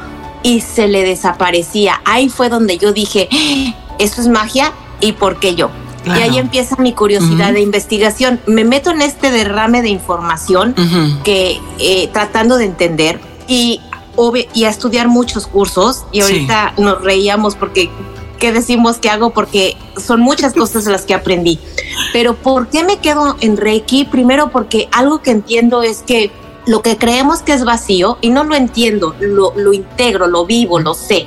[0.45, 2.01] y se le desaparecía.
[2.05, 3.75] Ahí fue donde yo dije, ¡Eh!
[3.99, 4.73] ¿eso es magia?
[5.05, 5.71] Y por qué yo.
[6.03, 6.21] Claro.
[6.21, 7.55] Y ahí empieza mi curiosidad uh -huh.
[7.55, 8.41] de investigación.
[8.47, 11.23] Me meto en este derrame de información uh -huh.
[11.23, 13.81] que eh, tratando de entender y,
[14.53, 16.05] y a estudiar muchos cursos.
[16.13, 16.83] Y ahorita sí.
[16.83, 17.91] nos reíamos porque
[18.39, 21.59] qué decimos que hago porque son muchas cosas las que aprendí.
[22.13, 24.05] Pero ¿por qué me quedo en Reiki?
[24.05, 26.31] Primero porque algo que entiendo es que
[26.67, 30.79] lo que creemos que es vacío, y no lo entiendo, lo, lo integro, lo vivo,
[30.79, 31.27] lo sé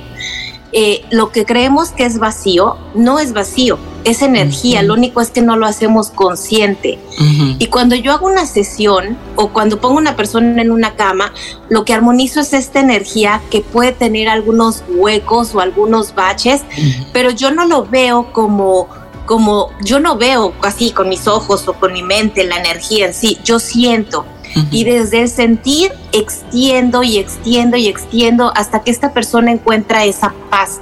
[0.72, 4.86] eh, lo que creemos que es vacío no es vacío, es energía, uh -huh.
[4.86, 6.98] lo único es que no lo hacemos consciente.
[7.18, 7.56] Uh -huh.
[7.58, 11.32] Y cuando yo hago una sesión o cuando pongo una persona en una cama,
[11.70, 16.80] lo que armonizo es esta energía que puede tener algunos huecos o algunos baches, uh
[16.80, 17.06] -huh.
[17.12, 18.88] pero yo no lo veo como
[19.28, 23.12] como yo no veo así con mis ojos o con mi mente la energía en
[23.12, 24.24] sí, yo siento.
[24.58, 24.68] Uh -huh.
[24.70, 30.32] Y desde el sentir extiendo y extiendo y extiendo hasta que esta persona encuentra esa
[30.50, 30.80] paz.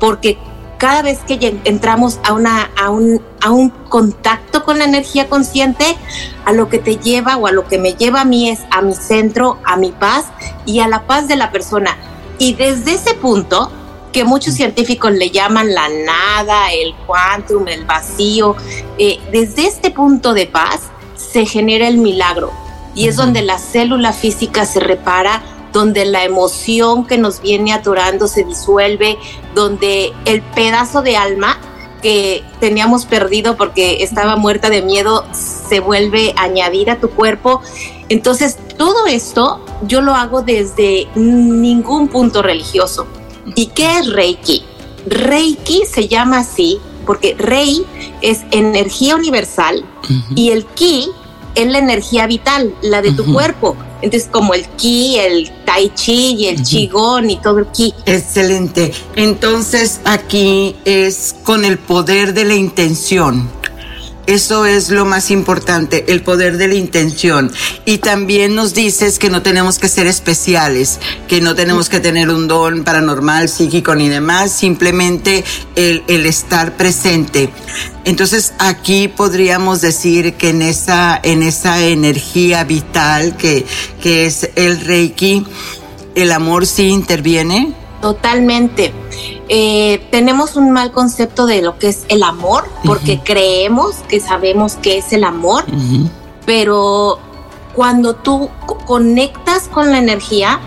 [0.00, 0.38] Porque
[0.78, 5.96] cada vez que entramos a, una, a, un, a un contacto con la energía consciente,
[6.44, 8.80] a lo que te lleva o a lo que me lleva a mí es a
[8.80, 10.26] mi centro, a mi paz
[10.64, 11.96] y a la paz de la persona.
[12.38, 13.72] Y desde ese punto,
[14.12, 18.56] que muchos científicos le llaman la nada, el quantum, el vacío,
[18.98, 20.82] eh, desde este punto de paz
[21.16, 22.52] se genera el milagro.
[22.94, 28.26] Y es donde la célula física se repara, donde la emoción que nos viene atorando
[28.26, 29.18] se disuelve,
[29.54, 31.58] donde el pedazo de alma
[32.02, 37.60] que teníamos perdido porque estaba muerta de miedo se vuelve a añadir a tu cuerpo.
[38.08, 43.06] Entonces, todo esto yo lo hago desde ningún punto religioso.
[43.54, 44.64] ¿Y qué es Reiki?
[45.06, 47.86] Reiki se llama así porque Rei
[48.20, 49.82] es energía universal
[50.34, 51.08] y el Ki
[51.62, 53.76] es la energía vital, la de tu cuerpo.
[54.00, 57.94] Entonces, como el ki, el tai chi y el qigong y todo el ki.
[58.06, 58.92] Excelente.
[59.16, 63.50] Entonces, aquí es con el poder de la intención.
[64.28, 67.50] Eso es lo más importante, el poder de la intención.
[67.86, 72.28] Y también nos dices que no tenemos que ser especiales, que no tenemos que tener
[72.28, 75.44] un don paranormal, psíquico ni demás, simplemente
[75.76, 77.48] el, el estar presente.
[78.04, 83.64] Entonces aquí podríamos decir que en esa, en esa energía vital que,
[84.02, 85.46] que es el Reiki,
[86.14, 87.72] el amor sí interviene.
[88.02, 88.92] Totalmente.
[89.50, 94.76] Eh, tenemos un mal concepto de lo que es el amor, porque creemos que sabemos
[94.82, 95.64] qué es el amor,
[96.44, 97.18] pero
[97.74, 98.50] cuando tú
[98.86, 100.60] conectas con la energía,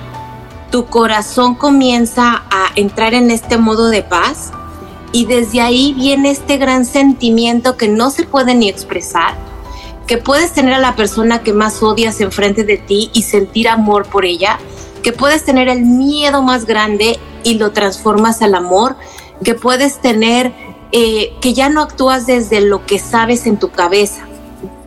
[0.71, 4.51] tu corazón comienza a entrar en este modo de paz
[5.11, 9.35] y desde ahí viene este gran sentimiento que no se puede ni expresar,
[10.07, 14.07] que puedes tener a la persona que más odias enfrente de ti y sentir amor
[14.07, 14.57] por ella,
[15.03, 18.95] que puedes tener el miedo más grande y lo transformas al amor,
[19.43, 20.53] que puedes tener,
[20.91, 24.27] eh, que ya no actúas desde lo que sabes en tu cabeza,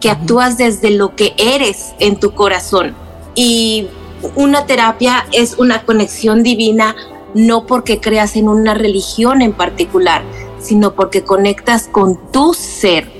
[0.00, 2.94] que actúas desde lo que eres en tu corazón.
[3.34, 3.88] Y
[4.34, 6.94] una terapia es una conexión divina,
[7.34, 10.22] no porque creas en una religión en particular,
[10.60, 13.10] sino porque conectas con tu ser.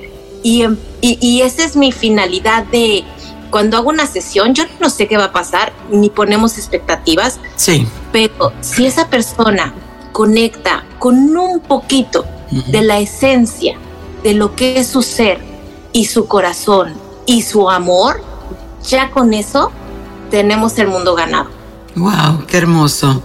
[0.43, 0.65] Y,
[1.01, 3.03] y, y esa es mi finalidad de,
[3.55, 7.39] cuando hago una sesión, yo no sé qué va a pasar, ni ponemos expectativas.
[7.55, 7.87] Sí.
[8.11, 9.73] Pero si esa persona
[10.11, 13.79] conecta con un poquito de la esencia
[14.25, 15.39] de lo que es su ser
[15.93, 16.95] y su corazón
[17.27, 18.25] y su amor,
[18.89, 19.71] ya con eso
[20.33, 21.49] tenemos el mundo ganado.
[21.97, 23.23] Wow, qué hermoso.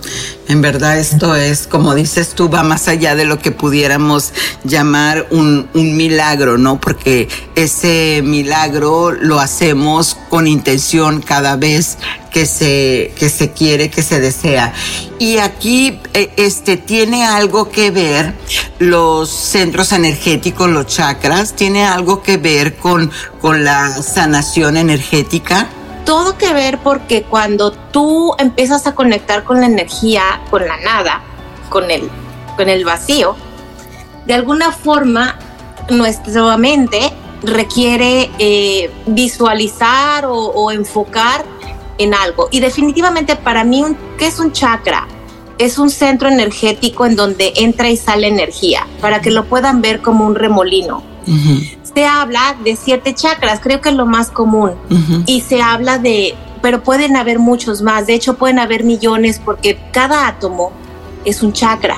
[0.48, 4.32] En verdad esto es, como dices tú, va más allá de lo que pudiéramos
[4.64, 6.80] llamar un, un, milagro, ¿no?
[6.80, 11.98] Porque ese milagro lo hacemos con intención cada vez
[12.32, 14.72] que se, que se quiere, que se desea.
[15.18, 18.36] Y aquí, eh, este, tiene algo que ver
[18.78, 23.12] los centros energéticos, los chakras, tiene algo que ver con,
[23.42, 25.70] con la sanación energética
[26.10, 31.22] todo que ver porque cuando tú empiezas a conectar con la energía, con la nada,
[31.70, 32.10] con el,
[32.58, 33.36] con el vacío,
[34.26, 35.38] de alguna forma
[35.92, 41.46] nuestra mente requiere eh, visualizar o, enfocar
[42.00, 42.48] en algo.
[42.50, 43.86] Y definitivamente para mí,
[44.18, 45.08] ¿qué es un chakra?
[45.60, 50.02] Es un centro energético en donde entra y sale energía, para que lo puedan ver
[50.02, 51.04] como un remolino
[52.00, 54.72] se habla de siete chakras, creo que es lo más común.
[55.26, 59.78] Y se habla de, pero pueden haber muchos más, de hecho pueden haber millones porque
[59.92, 60.72] cada átomo
[61.26, 61.98] es un chakra,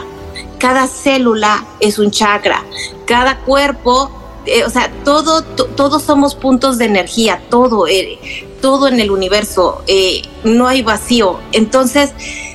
[0.58, 2.64] cada célula es un chakra,
[3.06, 4.10] cada cuerpo,
[4.48, 8.18] eh, o sea, todo, todos somos puntos de energía, todo, eh,
[8.60, 11.38] todo en el universo, eh, no hay vacío.
[11.52, 12.10] Entonces,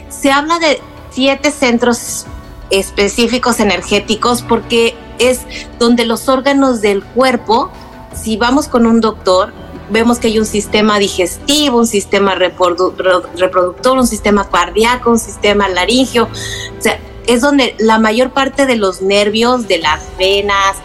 [0.08, 0.80] se habla de
[1.10, 2.26] siete centros
[2.70, 5.40] específicos energéticos porque es
[5.78, 7.70] donde los órganos del cuerpo,
[8.14, 9.52] si vamos con un doctor,
[9.90, 16.24] vemos que hay un sistema digestivo, un sistema reproductor, un sistema cardíaco, un sistema laringio.
[16.24, 20.76] O sea, es donde la mayor parte de los nervios, de las venas,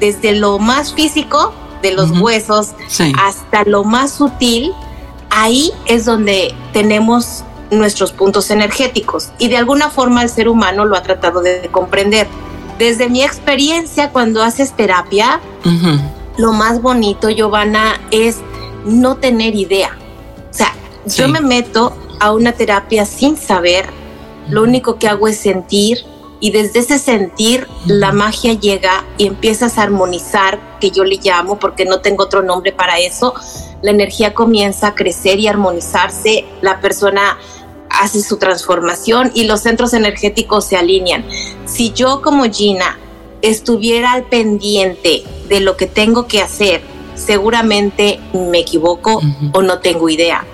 [0.00, 1.52] desde lo más físico,
[1.82, 2.70] de los huesos,
[3.18, 4.72] hasta lo más sutil,
[5.30, 9.30] ahí es donde tenemos nuestros puntos energéticos.
[9.38, 12.26] Y de alguna forma el ser humano lo ha tratado de comprender
[12.78, 15.40] desde mi experiencia cuando haces terapia,
[16.36, 18.38] lo más bonito, Giovanna, es
[18.84, 19.96] no tener idea.
[20.50, 20.72] O sea,
[21.06, 23.86] yo me meto a una terapia sin saber,
[24.48, 26.04] lo único que hago es sentir
[26.38, 31.58] y desde ese sentir la magia llega y empiezas a armonizar, que yo le llamo
[31.58, 33.34] porque no tengo otro nombre para eso.
[33.82, 37.38] La energía comienza a crecer y armonizarse, la persona
[38.00, 41.24] hace su transformación y los centros energéticos se alinean.
[41.64, 42.98] si yo como Gina
[43.42, 46.82] estuviera al pendiente de lo que tengo que hacer,
[47.14, 49.20] seguramente me equivoco
[49.52, 50.44] o no tengo idea.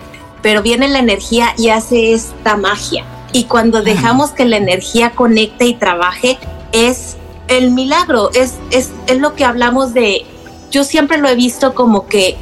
[0.42, 3.04] Pero viene la energía y hace esta magia.
[3.32, 6.38] Y cuando dejamos que la energía conecte y trabaje,
[6.72, 7.16] es
[7.48, 10.24] el milagro, es, es, es lo que hablamos de,
[10.70, 12.36] yo siempre lo he visto como que,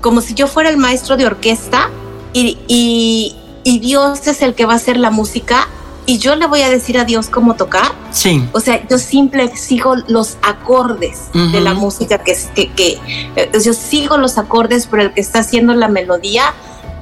[0.00, 1.90] como si yo fuera el maestro de orquesta
[2.32, 5.68] y, y, y Dios es el que va a hacer la música
[6.04, 7.92] y yo le voy a decir a Dios cómo tocar.
[8.10, 8.48] Sí.
[8.52, 12.98] O sea, yo simple sigo los acordes de la música que, que, que
[13.36, 16.54] eh, yo sigo los acordes, pero el que está haciendo la melodía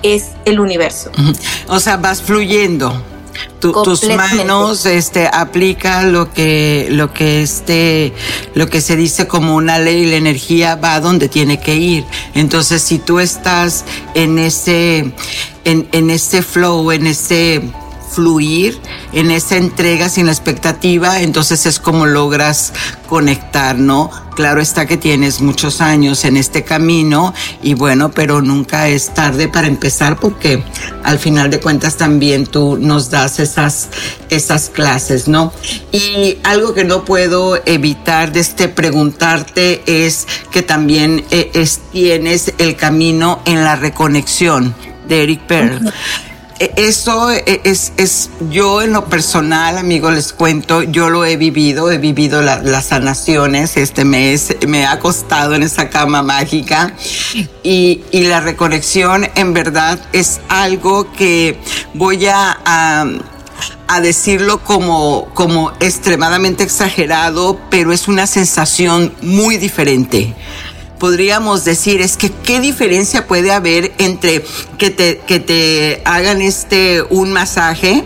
[0.03, 1.11] es el universo.
[1.69, 3.03] O sea, vas fluyendo.
[3.61, 8.13] Tus manos este aplica lo que lo que este
[8.55, 12.05] lo que se dice como una ley la energía va donde tiene que ir.
[12.35, 13.85] Entonces si tú estás
[14.15, 15.13] en ese
[15.65, 17.63] en, en ese flow en ese
[18.11, 18.81] fluir
[19.13, 22.73] en esa entrega sin la expectativa, entonces es como logras
[23.09, 24.11] conectar, ¿no?
[24.35, 29.49] Claro está que tienes muchos años en este camino y bueno, pero nunca es tarde
[29.49, 30.63] para empezar porque
[31.03, 33.89] al final de cuentas también tú nos das esas,
[34.31, 35.53] esas clases, ¿no?
[35.93, 42.55] Y algo que no puedo evitar de este preguntarte es que también eh, es, tienes
[42.59, 44.75] el camino en la reconexión
[45.09, 45.93] de Eric Pearl.
[46.77, 51.91] Eso e, es, es, yo en lo personal, amigo, les cuento, yo lo he vivido,
[51.91, 56.95] he vivido las sanaciones este mes, me ha costado en esa cama mágica
[57.63, 61.59] y, y la reconexión en verdad es algo que
[61.95, 63.07] voy a, a
[63.89, 70.35] a decirlo como, como extremadamente exagerado, pero es una sensación muy diferente
[71.01, 74.45] podríamos decir es que qué diferencia puede haber entre
[74.79, 78.05] que te, que te hagan este un masaje,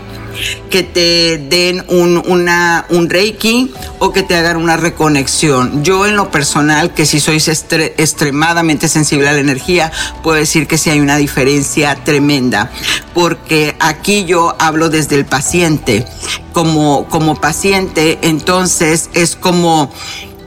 [0.69, 5.83] que te den un, una, un reiki o que te hagan una reconexión.
[5.83, 9.91] Yo en lo personal, que si soy extremadamente sensible a la energía,
[10.23, 12.71] puedo decir que sí hay una diferencia tremenda,
[13.13, 16.05] porque aquí yo hablo desde el paciente.
[16.53, 19.91] Como, como paciente, entonces es como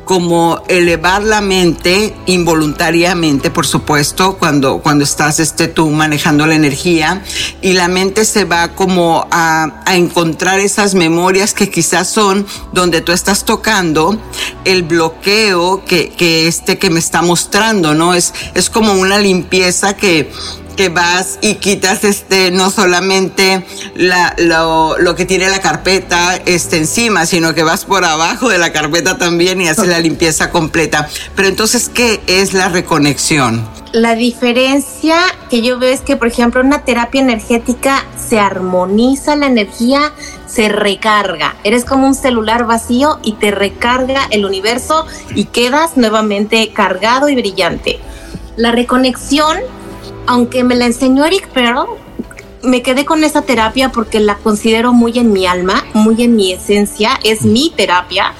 [0.09, 7.22] como elevar la mente involuntariamente, por supuesto, cuando, cuando estás este, tú manejando la energía
[7.61, 13.02] y la mente se va como a, a encontrar esas memorias que quizás son donde
[13.02, 14.18] tú estás tocando
[14.64, 18.14] el bloqueo que, que este que me está mostrando, ¿no?
[18.14, 20.32] Es, es como una limpieza que,
[20.78, 23.66] que vas y quitas este no solamente
[23.96, 28.58] la, lo, lo, que tiene la carpeta este encima, sino que vas por abajo de
[28.58, 31.08] la carpeta también y haces la limpieza completa.
[31.34, 33.68] Pero entonces, ¿qué es la reconexión?
[33.90, 35.16] La diferencia
[35.50, 40.12] que yo veo es que, por ejemplo, una terapia energética se armoniza la energía,
[40.46, 41.56] se recarga.
[41.64, 47.34] Eres como un celular vacío y te recarga el universo y quedas nuevamente cargado y
[47.34, 47.98] brillante.
[48.56, 49.56] La reconexión
[50.28, 51.86] aunque me la enseñó Eric Pearl,
[52.62, 56.52] me quedé con esa terapia porque la considero muy en mi alma, muy en mi
[56.52, 58.34] esencia, es mi terapia.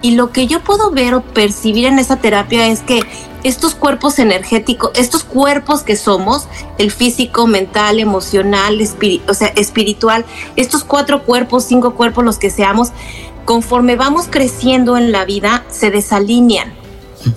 [0.00, 3.02] Y lo que yo puedo ver o percibir en esa terapia es que
[3.42, 6.48] estos cuerpos energéticos, estos cuerpos que somos,
[6.78, 8.80] el físico, mental, emocional,
[9.28, 10.24] o sea, espiritual,
[10.56, 12.88] estos cuatro cuerpos, cinco cuerpos, los que seamos,
[13.44, 16.72] conforme vamos creciendo en la vida, se desalinean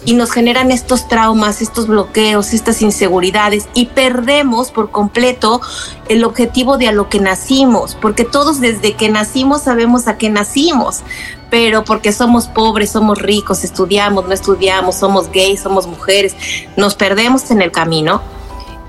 [0.05, 5.61] y nos generan estos traumas, estos bloqueos, estas inseguridades y perdemos por completo
[6.09, 10.29] el objetivo de a lo que nacimos, porque todos desde que nacimos sabemos a qué
[10.29, 11.01] nacimos,
[11.49, 16.35] pero porque somos pobres, somos ricos, estudiamos, no estudiamos, somos gays, somos mujeres,
[16.77, 18.21] nos perdemos en el camino.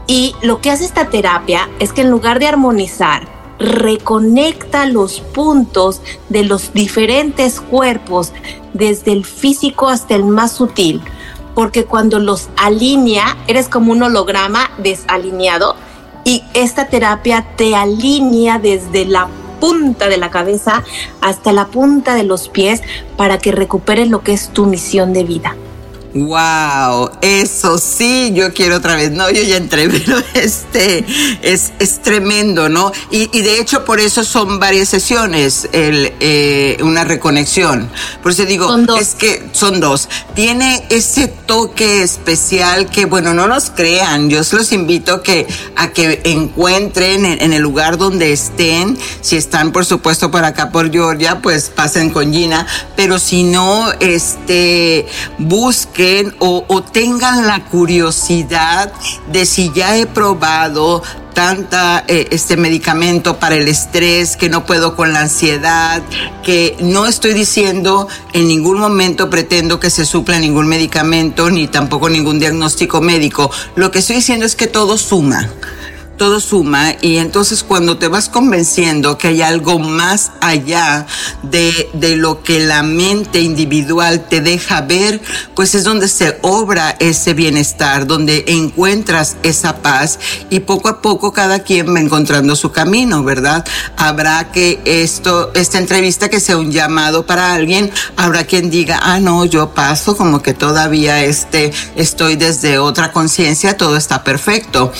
[0.06, 6.00] Y lo que hace esta terapia es que en lugar de armonizar, reconecta los puntos
[6.28, 8.32] de los diferentes cuerpos,
[8.72, 11.00] desde el físico hasta el más sutil,
[11.54, 15.76] porque cuando los alinea, eres como un holograma desalineado
[16.24, 19.28] y esta terapia te alinea desde la
[19.60, 20.82] punta de la cabeza
[21.20, 22.82] hasta la punta de los pies
[23.16, 25.54] para que recuperes lo que es tu misión de vida.
[26.14, 29.12] Wow, eso sí, yo quiero otra vez.
[29.12, 31.06] No, yo ya entré, pero este
[31.40, 32.92] es, es tremendo, ¿no?
[33.10, 37.88] Y, y, de hecho por eso son varias sesiones, el, eh, una reconexión.
[38.22, 40.10] Por eso digo, es que son dos.
[40.34, 44.28] Tiene ese toque especial que, bueno, no nos crean.
[44.28, 45.46] Yo los invito que,
[45.76, 48.98] a que encuentren en, en el lugar donde estén.
[49.22, 52.66] Si están, por supuesto, por acá por Georgia, pues pasen con Gina.
[52.96, 55.06] Pero si no, este,
[55.38, 56.01] busquen
[56.38, 58.92] o tengan la curiosidad
[59.30, 64.96] de si ya he probado tanta eh, este medicamento para el estrés, que no puedo
[64.96, 66.02] con la ansiedad,
[66.42, 72.08] que no estoy diciendo en ningún momento pretendo que se supla ningún medicamento ni tampoco
[72.08, 73.50] ningún diagnóstico médico.
[73.76, 75.50] Lo que estoy diciendo es que todo suma
[76.16, 81.06] todo suma y entonces cuando te vas convenciendo que hay algo más allá
[81.42, 85.20] de, de, lo que la mente individual te deja ver,
[85.54, 90.18] pues es donde se obra ese bienestar, donde encuentras esa paz
[90.50, 93.64] y poco a poco cada quien va encontrando su camino, ¿verdad?
[93.96, 99.18] Habrá que esto, esta entrevista que sea un llamado para alguien, habrá quien diga, ah,
[99.18, 104.92] no, yo paso como que todavía este, estoy desde otra conciencia, todo está perfecto.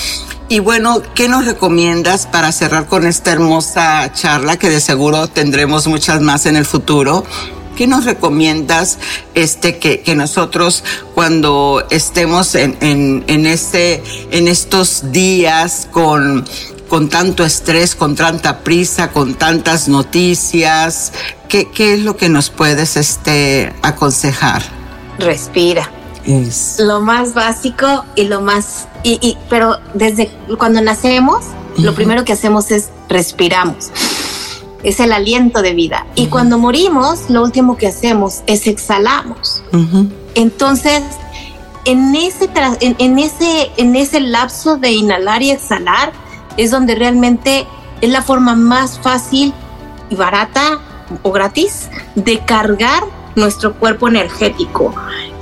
[0.53, 5.86] Y bueno, ¿qué nos recomiendas para cerrar con esta hermosa charla que de seguro tendremos
[5.86, 7.24] muchas más en el futuro?
[7.74, 8.98] ¿Qué nos recomiendas
[9.34, 10.84] este, que, nosotros
[11.14, 16.44] cuando estemos en, en, en, este, en estos días con,
[16.86, 21.14] con tanto estrés, con tanta prisa, con tantas noticias,
[21.48, 24.61] ¿qué, qué es lo que nos puedes este, aconsejar?
[25.18, 25.90] Respira.
[26.25, 26.77] Es.
[26.79, 31.85] Lo más básico y lo más y, y, pero desde cuando nacemos, uh -huh.
[31.85, 33.91] lo primero que hacemos es respiramos.
[34.83, 36.05] Es el aliento de vida.
[36.05, 36.25] Uh -huh.
[36.25, 39.62] Y cuando morimos, lo último que hacemos es exhalamos.
[39.73, 40.11] Uh -huh.
[40.35, 41.03] Entonces,
[41.85, 42.49] en ese,
[42.81, 46.12] en, en, ese, en ese lapso de inhalar y exhalar
[46.57, 47.66] es donde realmente
[48.01, 49.53] es la forma más fácil
[50.11, 50.79] y barata
[51.23, 53.05] o gratis de cargar
[53.35, 54.95] nuestro cuerpo energético.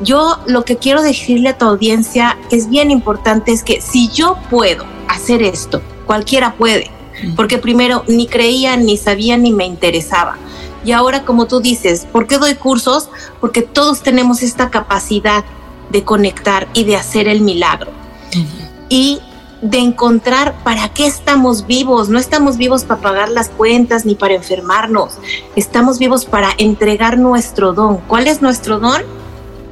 [0.02, 4.08] Yo lo que quiero decirle a tu audiencia que es bien importante es que si
[4.08, 6.90] yo puedo hacer esto, cualquiera puede,
[7.36, 10.38] porque primero ni creía, ni sabía, ni me interesaba.
[10.84, 13.10] Y ahora, como tú dices, ¿por qué doy cursos?
[13.40, 15.44] Porque todos tenemos esta capacidad
[15.90, 17.90] de conectar y de hacer el milagro.
[18.34, 18.70] Uh -huh.
[18.88, 19.20] Y
[19.62, 22.08] de encontrar para qué estamos vivos.
[22.08, 25.18] No estamos vivos para pagar las cuentas ni para enfermarnos.
[25.54, 27.98] Estamos vivos para entregar nuestro don.
[27.98, 29.02] ¿Cuál es nuestro don?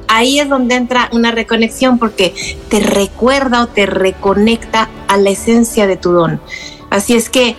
[0.09, 2.33] Ahí es donde entra una reconexión porque
[2.67, 6.41] te recuerda o te reconecta a la esencia de tu don.
[6.89, 7.55] Así es que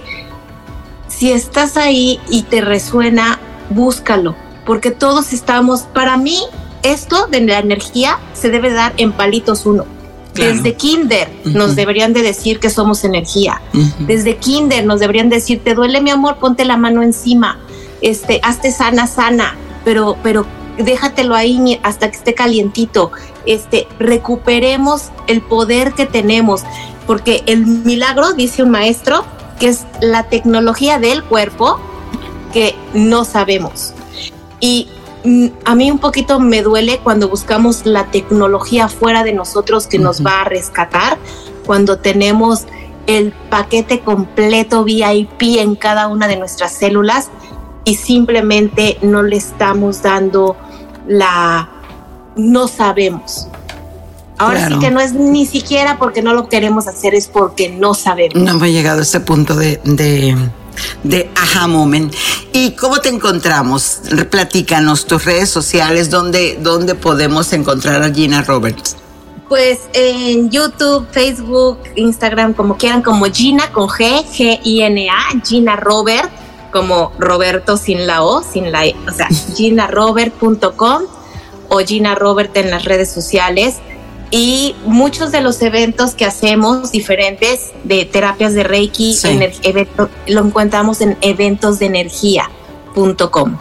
[1.06, 3.38] si estás ahí y te resuena,
[3.70, 4.34] búscalo,
[4.66, 6.38] porque todos estamos, para mí,
[6.82, 9.86] esto de la energía se debe dar en palitos uno
[10.34, 10.54] Claro.
[10.54, 11.52] Desde kinder uh -huh.
[11.52, 13.60] nos deberían de decir que somos energía.
[13.74, 14.06] Uh -huh.
[14.06, 17.58] Desde kinder nos deberían decir, te duele mi amor, ponte la mano encima.
[18.00, 20.46] Este, hazte sana, sana, pero, pero
[20.82, 23.12] déjatelo ahí hasta que esté calientito.
[23.46, 26.62] Este, recuperemos el poder que tenemos,
[27.06, 29.24] porque el milagro, dice un maestro,
[29.58, 31.78] que es la tecnología del cuerpo
[32.52, 33.92] que no sabemos.
[34.60, 34.88] Y
[35.64, 40.00] a mí un poquito me duele cuando buscamos la tecnología fuera de nosotros que uh
[40.00, 40.04] -huh.
[40.04, 41.18] nos va a rescatar,
[41.66, 42.66] cuando tenemos
[43.06, 47.28] el paquete completo VIP en cada una de nuestras células
[47.84, 50.56] y simplemente no le estamos dando
[51.10, 51.68] la...
[52.36, 53.48] no sabemos.
[54.38, 54.76] Ahora claro.
[54.76, 58.36] sí que no es ni siquiera porque no lo queremos hacer, es porque no sabemos.
[58.36, 60.34] No hemos llegado a ese punto de, de
[61.02, 62.14] de Aha Moment.
[62.52, 64.00] ¿Y cómo te encontramos?
[64.30, 68.96] Platícanos tus redes sociales, ¿dónde, dónde podemos encontrar a Gina Roberts?
[69.48, 76.30] Pues en YouTube, Facebook, Instagram, como quieran, como Gina con G, G-I-N-A, Gina Robert,
[76.70, 81.02] como Roberto sin la O, sin la E, o sea, ginarobert.com
[81.68, 83.76] o Gina Robert en las redes sociales
[84.30, 89.40] y muchos de los eventos que hacemos diferentes de terapias de Reiki sí.
[89.62, 93.58] evento, lo encontramos en eventosdeenergia.com.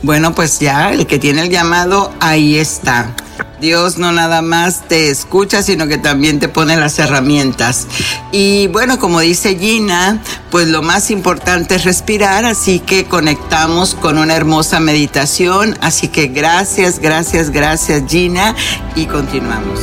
[0.04, 3.16] Bueno, pues ya el que tiene el llamado, ahí está.
[3.62, 7.88] Dios no nada más te escucha, sino que también te pone las herramientas.
[8.32, 14.18] Y bueno, como dice Gina, pues lo más importante es respirar, así que conectamos con
[14.18, 15.78] una hermosa meditación.
[15.80, 18.56] Así que gracias, gracias, gracias Gina
[18.96, 19.80] y continuamos.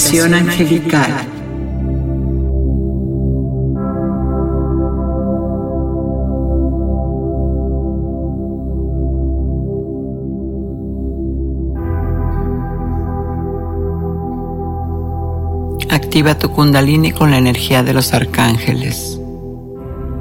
[0.00, 1.12] meditación angelical.
[15.90, 19.20] Activa tu kundalini con la energía de los arcángeles.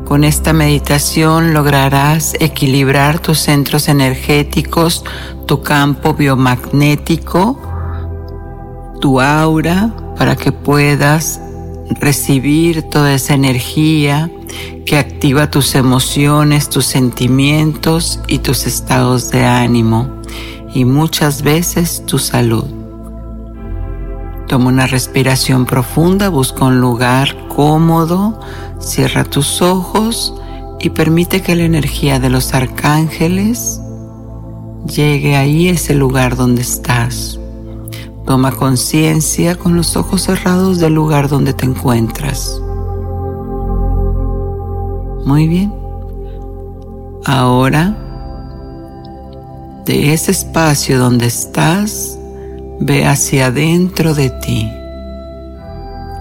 [0.05, 5.05] Con esta meditación lograrás equilibrar tus centros energéticos,
[5.45, 7.68] tu campo biomagnético,
[8.99, 11.39] tu aura, para que puedas
[11.99, 14.29] recibir toda esa energía
[14.85, 20.19] que activa tus emociones, tus sentimientos y tus estados de ánimo
[20.73, 22.65] y muchas veces tu salud.
[24.47, 28.39] Toma una respiración profunda, busca un lugar cómodo,
[28.79, 30.33] cierra tus ojos
[30.79, 33.79] y permite que la energía de los arcángeles
[34.85, 37.38] llegue ahí, ese lugar donde estás.
[38.29, 42.61] Toma conciencia con los ojos cerrados del lugar donde te encuentras.
[45.25, 45.73] Muy bien.
[47.25, 47.97] Ahora,
[49.83, 52.19] de ese espacio donde estás,
[52.79, 54.71] ve hacia adentro de ti.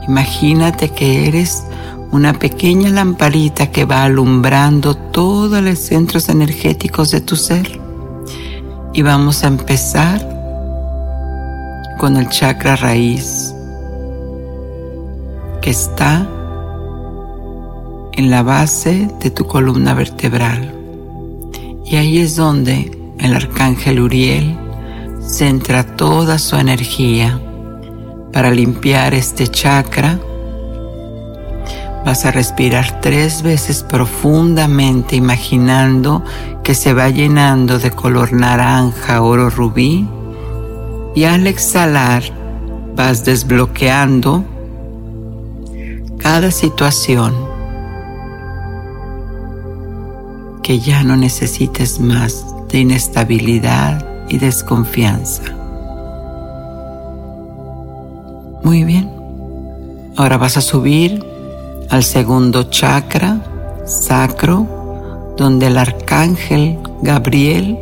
[0.08, 1.62] Imagínate que eres
[2.10, 7.78] una pequeña lamparita que va alumbrando todos los centros energéticos de tu ser.
[8.94, 10.37] Y vamos a empezar
[11.98, 13.52] con el chakra raíz
[15.60, 16.26] que está
[18.12, 20.74] en la base de tu columna vertebral.
[21.84, 24.56] Y ahí es donde el arcángel Uriel
[25.20, 27.40] centra toda su energía
[28.32, 30.20] para limpiar este chakra.
[32.04, 36.24] Vas a respirar tres veces profundamente imaginando
[36.62, 40.08] que se va llenando de color naranja, oro, rubí.
[41.14, 42.22] Y al exhalar
[42.94, 44.44] vas desbloqueando
[46.18, 47.34] cada situación
[50.62, 55.42] que ya no necesites más de inestabilidad y desconfianza.
[58.62, 59.10] Muy bien.
[60.16, 61.24] Ahora vas a subir
[61.88, 63.40] al segundo chakra,
[63.86, 67.78] sacro, donde el arcángel Gabriel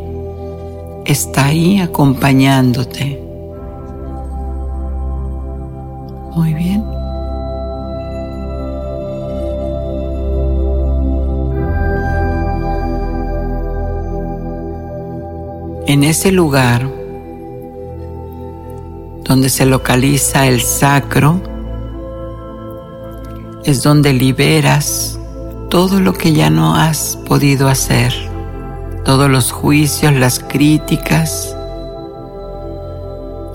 [1.07, 3.23] está ahí acompañándote.
[6.35, 6.85] Muy bien.
[15.87, 16.87] En ese lugar
[19.25, 21.41] donde se localiza el sacro,
[23.65, 25.19] es donde liberas
[25.69, 28.13] todo lo que ya no has podido hacer,
[29.07, 31.57] todos los juicios, las críticas.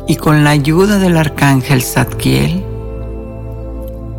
[0.07, 2.63] Y con la ayuda del arcángel Zadkiel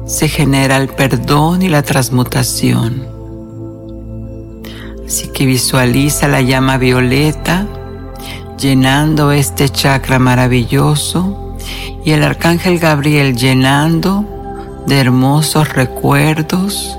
[0.05, 3.07] se genera el perdón y la transmutación.
[5.07, 7.67] Así que visualiza la llama violeta
[8.59, 11.57] llenando este chakra maravilloso
[12.05, 14.27] y el arcángel Gabriel llenando
[14.87, 16.99] de hermosos recuerdos,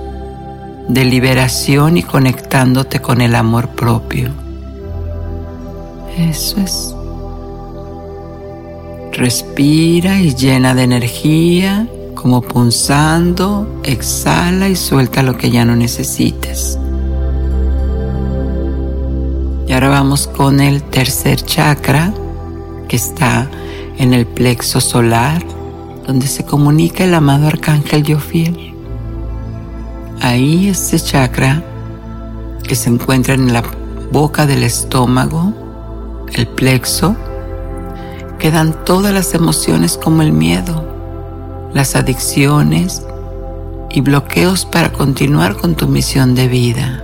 [0.87, 4.31] de liberación y conectándote con el amor propio.
[6.17, 6.95] Eso es.
[9.13, 16.77] Respira y llena de energía, como punzando, exhala y suelta lo que ya no necesites.
[19.67, 22.13] Y ahora vamos con el tercer chakra
[22.87, 23.49] que está
[23.97, 25.43] en el plexo solar,
[26.05, 28.72] donde se comunica el amado arcángel Yofiel.
[30.23, 31.61] Ahí ese chakra
[32.63, 33.61] que se encuentra en la
[34.09, 35.53] boca del estómago,
[36.33, 37.17] el plexo,
[38.39, 40.87] quedan todas las emociones como el miedo,
[41.73, 43.03] las adicciones
[43.89, 47.03] y bloqueos para continuar con tu misión de vida.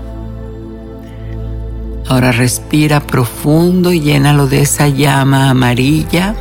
[2.07, 6.35] Ahora respira profundo y llénalo de esa llama amarilla,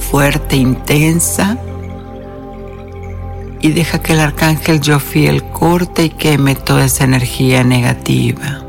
[0.00, 1.56] fuerte, intensa.
[3.60, 8.62] Y deja que el arcángel Jofiel corte y queme toda esa energía negativa.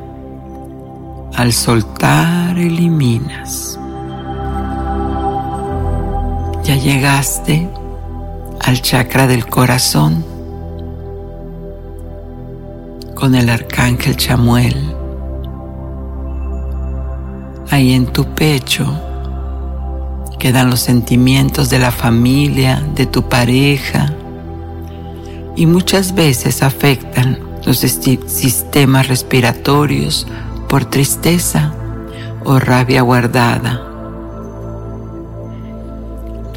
[1.35, 3.79] Al soltar, eliminas.
[6.63, 7.69] Ya llegaste
[8.61, 10.25] al chakra del corazón
[13.15, 14.95] con el arcángel Chamuel
[17.71, 18.85] ahí en tu pecho
[20.39, 24.13] quedan los sentimientos de la familia, de tu pareja,
[25.59, 30.25] y muchas veces afectan los sistemas respiratorios
[30.69, 31.73] por tristeza
[32.45, 33.83] o rabia guardada.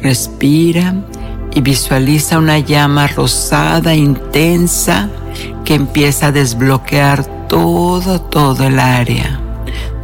[0.01, 0.95] Respira
[1.53, 5.09] y visualiza una llama rosada intensa
[5.65, 9.37] que empieza a desbloquear todo, todo el área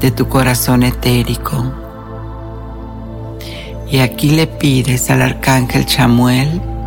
[0.01, 1.71] de tu corazón etérico.
[3.89, 6.78] Y aquí le pides al arcángel Chamuel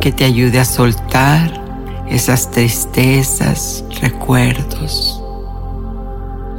[0.00, 1.62] que te ayude a soltar
[2.08, 5.22] esas tristezas, recuerdos.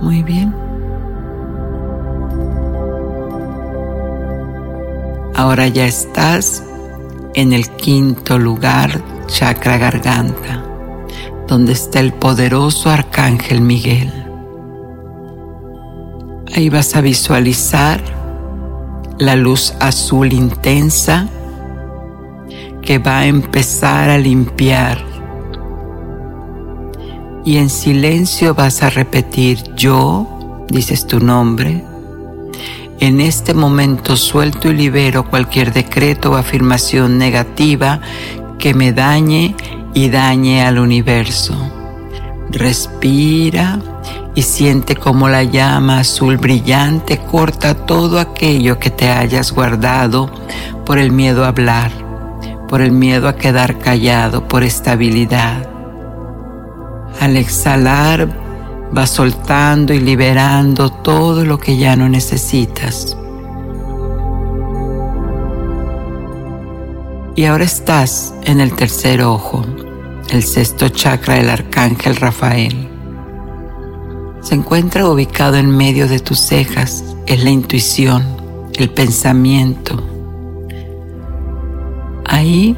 [0.02, 0.54] Muy bien.
[5.36, 6.64] Ahora ya estás
[7.36, 10.64] en el quinto lugar, chakra garganta,
[11.48, 14.12] donde está el poderoso arcángel Miguel.
[16.56, 18.02] Ahí vas a visualizar
[19.20, 21.28] la luz azul intensa
[22.88, 25.04] que va a empezar a limpiar.
[27.44, 31.84] Y en silencio vas a repetir yo, dices tu nombre.
[33.02, 38.00] En este momento suelto y libero cualquier decreto o afirmación negativa
[38.58, 39.54] que me dañe
[39.94, 41.56] y dañe al universo.
[42.52, 43.82] Respira
[44.34, 50.32] y siente como la llama azul brillante corta todo aquello que te hayas guardado
[50.86, 52.07] por el miedo a hablar,
[52.68, 55.70] por el miedo a quedar callado, por estabilidad.
[57.20, 58.30] Al exhalar,
[58.96, 63.18] va soltando y liberando todo lo que ya no necesitas.
[67.36, 69.64] Y ahora estás en el tercer ojo,
[70.30, 72.88] el sexto chakra del arcángel Rafael
[74.48, 77.04] se encuentra ubicado en medio de tus cejas.
[77.26, 78.24] Es la intuición,
[78.76, 80.17] el pensamiento.
[82.28, 82.76] Ahí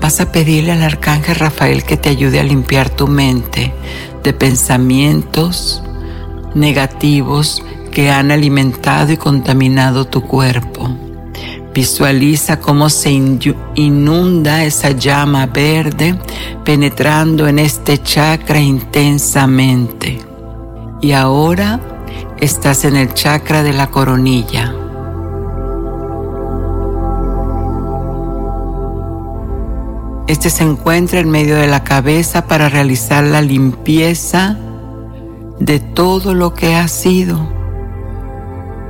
[0.00, 3.72] vas a pedirle al arcángel Rafael que te ayude a limpiar tu mente
[4.22, 5.82] de pensamientos
[6.54, 10.88] negativos que han alimentado y contaminado tu cuerpo.
[11.74, 16.18] Visualiza cómo se inunda esa llama verde
[16.64, 20.18] penetrando en este chakra intensamente
[21.00, 21.80] y ahora
[22.40, 24.74] estás en el chakra de la coronilla.
[30.28, 34.58] Este se encuentra en medio de la cabeza para realizar la limpieza
[35.58, 37.50] de todo lo que ha sido,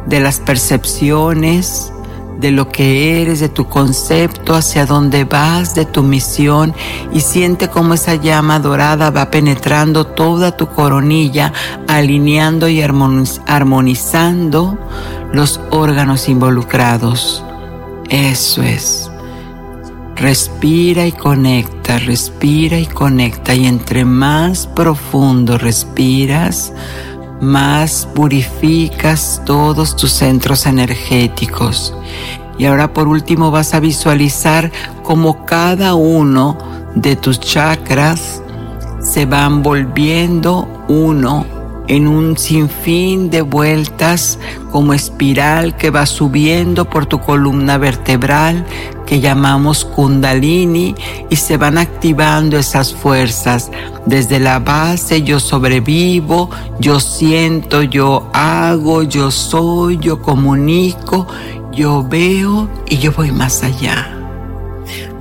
[0.06, 1.92] de las percepciones,
[2.40, 6.74] de lo que eres, de tu concepto, hacia dónde vas, de tu misión
[7.12, 11.52] y siente cómo esa llama dorada va penetrando toda tu coronilla,
[11.86, 14.76] alineando y armonizando
[15.32, 17.44] los órganos involucrados.
[18.08, 19.08] Eso es.
[20.20, 26.72] Respira y conecta, respira y conecta y entre más profundo respiras,
[27.40, 31.94] más purificas todos tus centros energéticos.
[32.58, 34.72] Y ahora por último vas a visualizar
[35.04, 36.58] cómo cada uno
[36.96, 38.42] de tus chakras
[39.00, 41.57] se van volviendo uno
[41.88, 44.38] en un sinfín de vueltas
[44.70, 48.64] como espiral que va subiendo por tu columna vertebral
[49.06, 50.94] que llamamos kundalini
[51.30, 53.70] y se van activando esas fuerzas.
[54.04, 61.26] Desde la base yo sobrevivo, yo siento, yo hago, yo soy, yo comunico,
[61.72, 64.14] yo veo y yo voy más allá.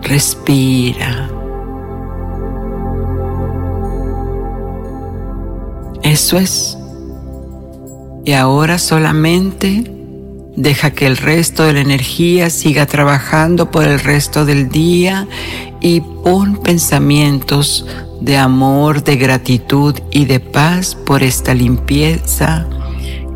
[0.01, 1.36] Respira.
[6.03, 6.77] Eso es.
[8.25, 9.91] Y ahora solamente
[10.55, 15.27] deja que el resto de la energía siga trabajando por el resto del día
[15.79, 17.85] y pon pensamientos
[18.19, 22.65] de amor, de gratitud y de paz por esta limpieza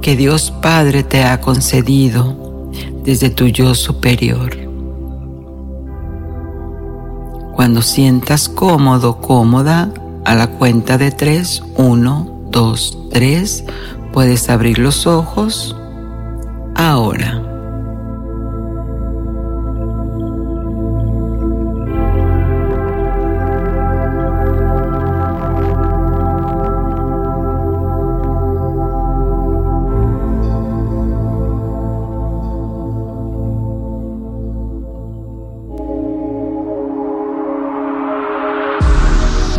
[0.01, 2.69] que Dios Padre te ha concedido
[3.03, 4.57] desde tu yo superior.
[7.53, 9.93] Cuando sientas cómodo, cómoda,
[10.25, 13.63] a la cuenta de tres, uno, dos, tres,
[14.11, 15.75] puedes abrir los ojos
[16.75, 17.41] ahora.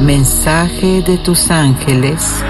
[0.00, 2.42] Mensaje de tus ángeles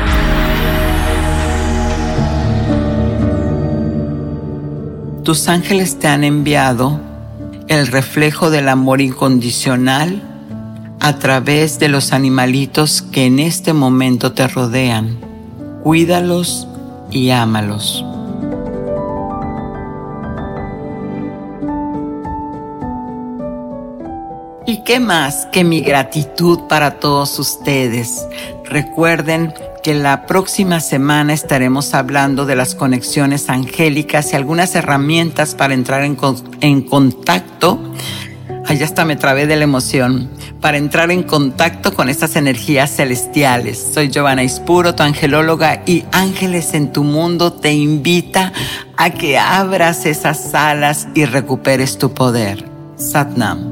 [5.25, 7.01] tus ángeles te han enviado
[7.69, 10.21] el reflejo del amor incondicional
[11.01, 15.19] a través de los animalitos que en este momento te rodean.
[15.83, 16.67] Cuídalos
[17.11, 18.05] y ámalos.
[24.67, 28.27] ¿Y qué más que mi gratitud para todos ustedes?
[28.65, 29.53] Recuerden
[29.83, 36.05] que la próxima semana estaremos hablando de las conexiones angélicas y algunas herramientas para entrar
[36.05, 36.17] en,
[36.61, 37.81] en contacto
[38.65, 40.31] Ay, hasta me trabé de la emoción.
[40.61, 43.91] Para entrar en contacto con estas energías celestiales.
[43.93, 48.53] Soy Giovanna Ispuro, tu angelóloga, y Ángeles en tu Mundo te invita
[48.97, 52.65] a que abras esas alas y recuperes tu poder.
[52.97, 53.72] Satnam.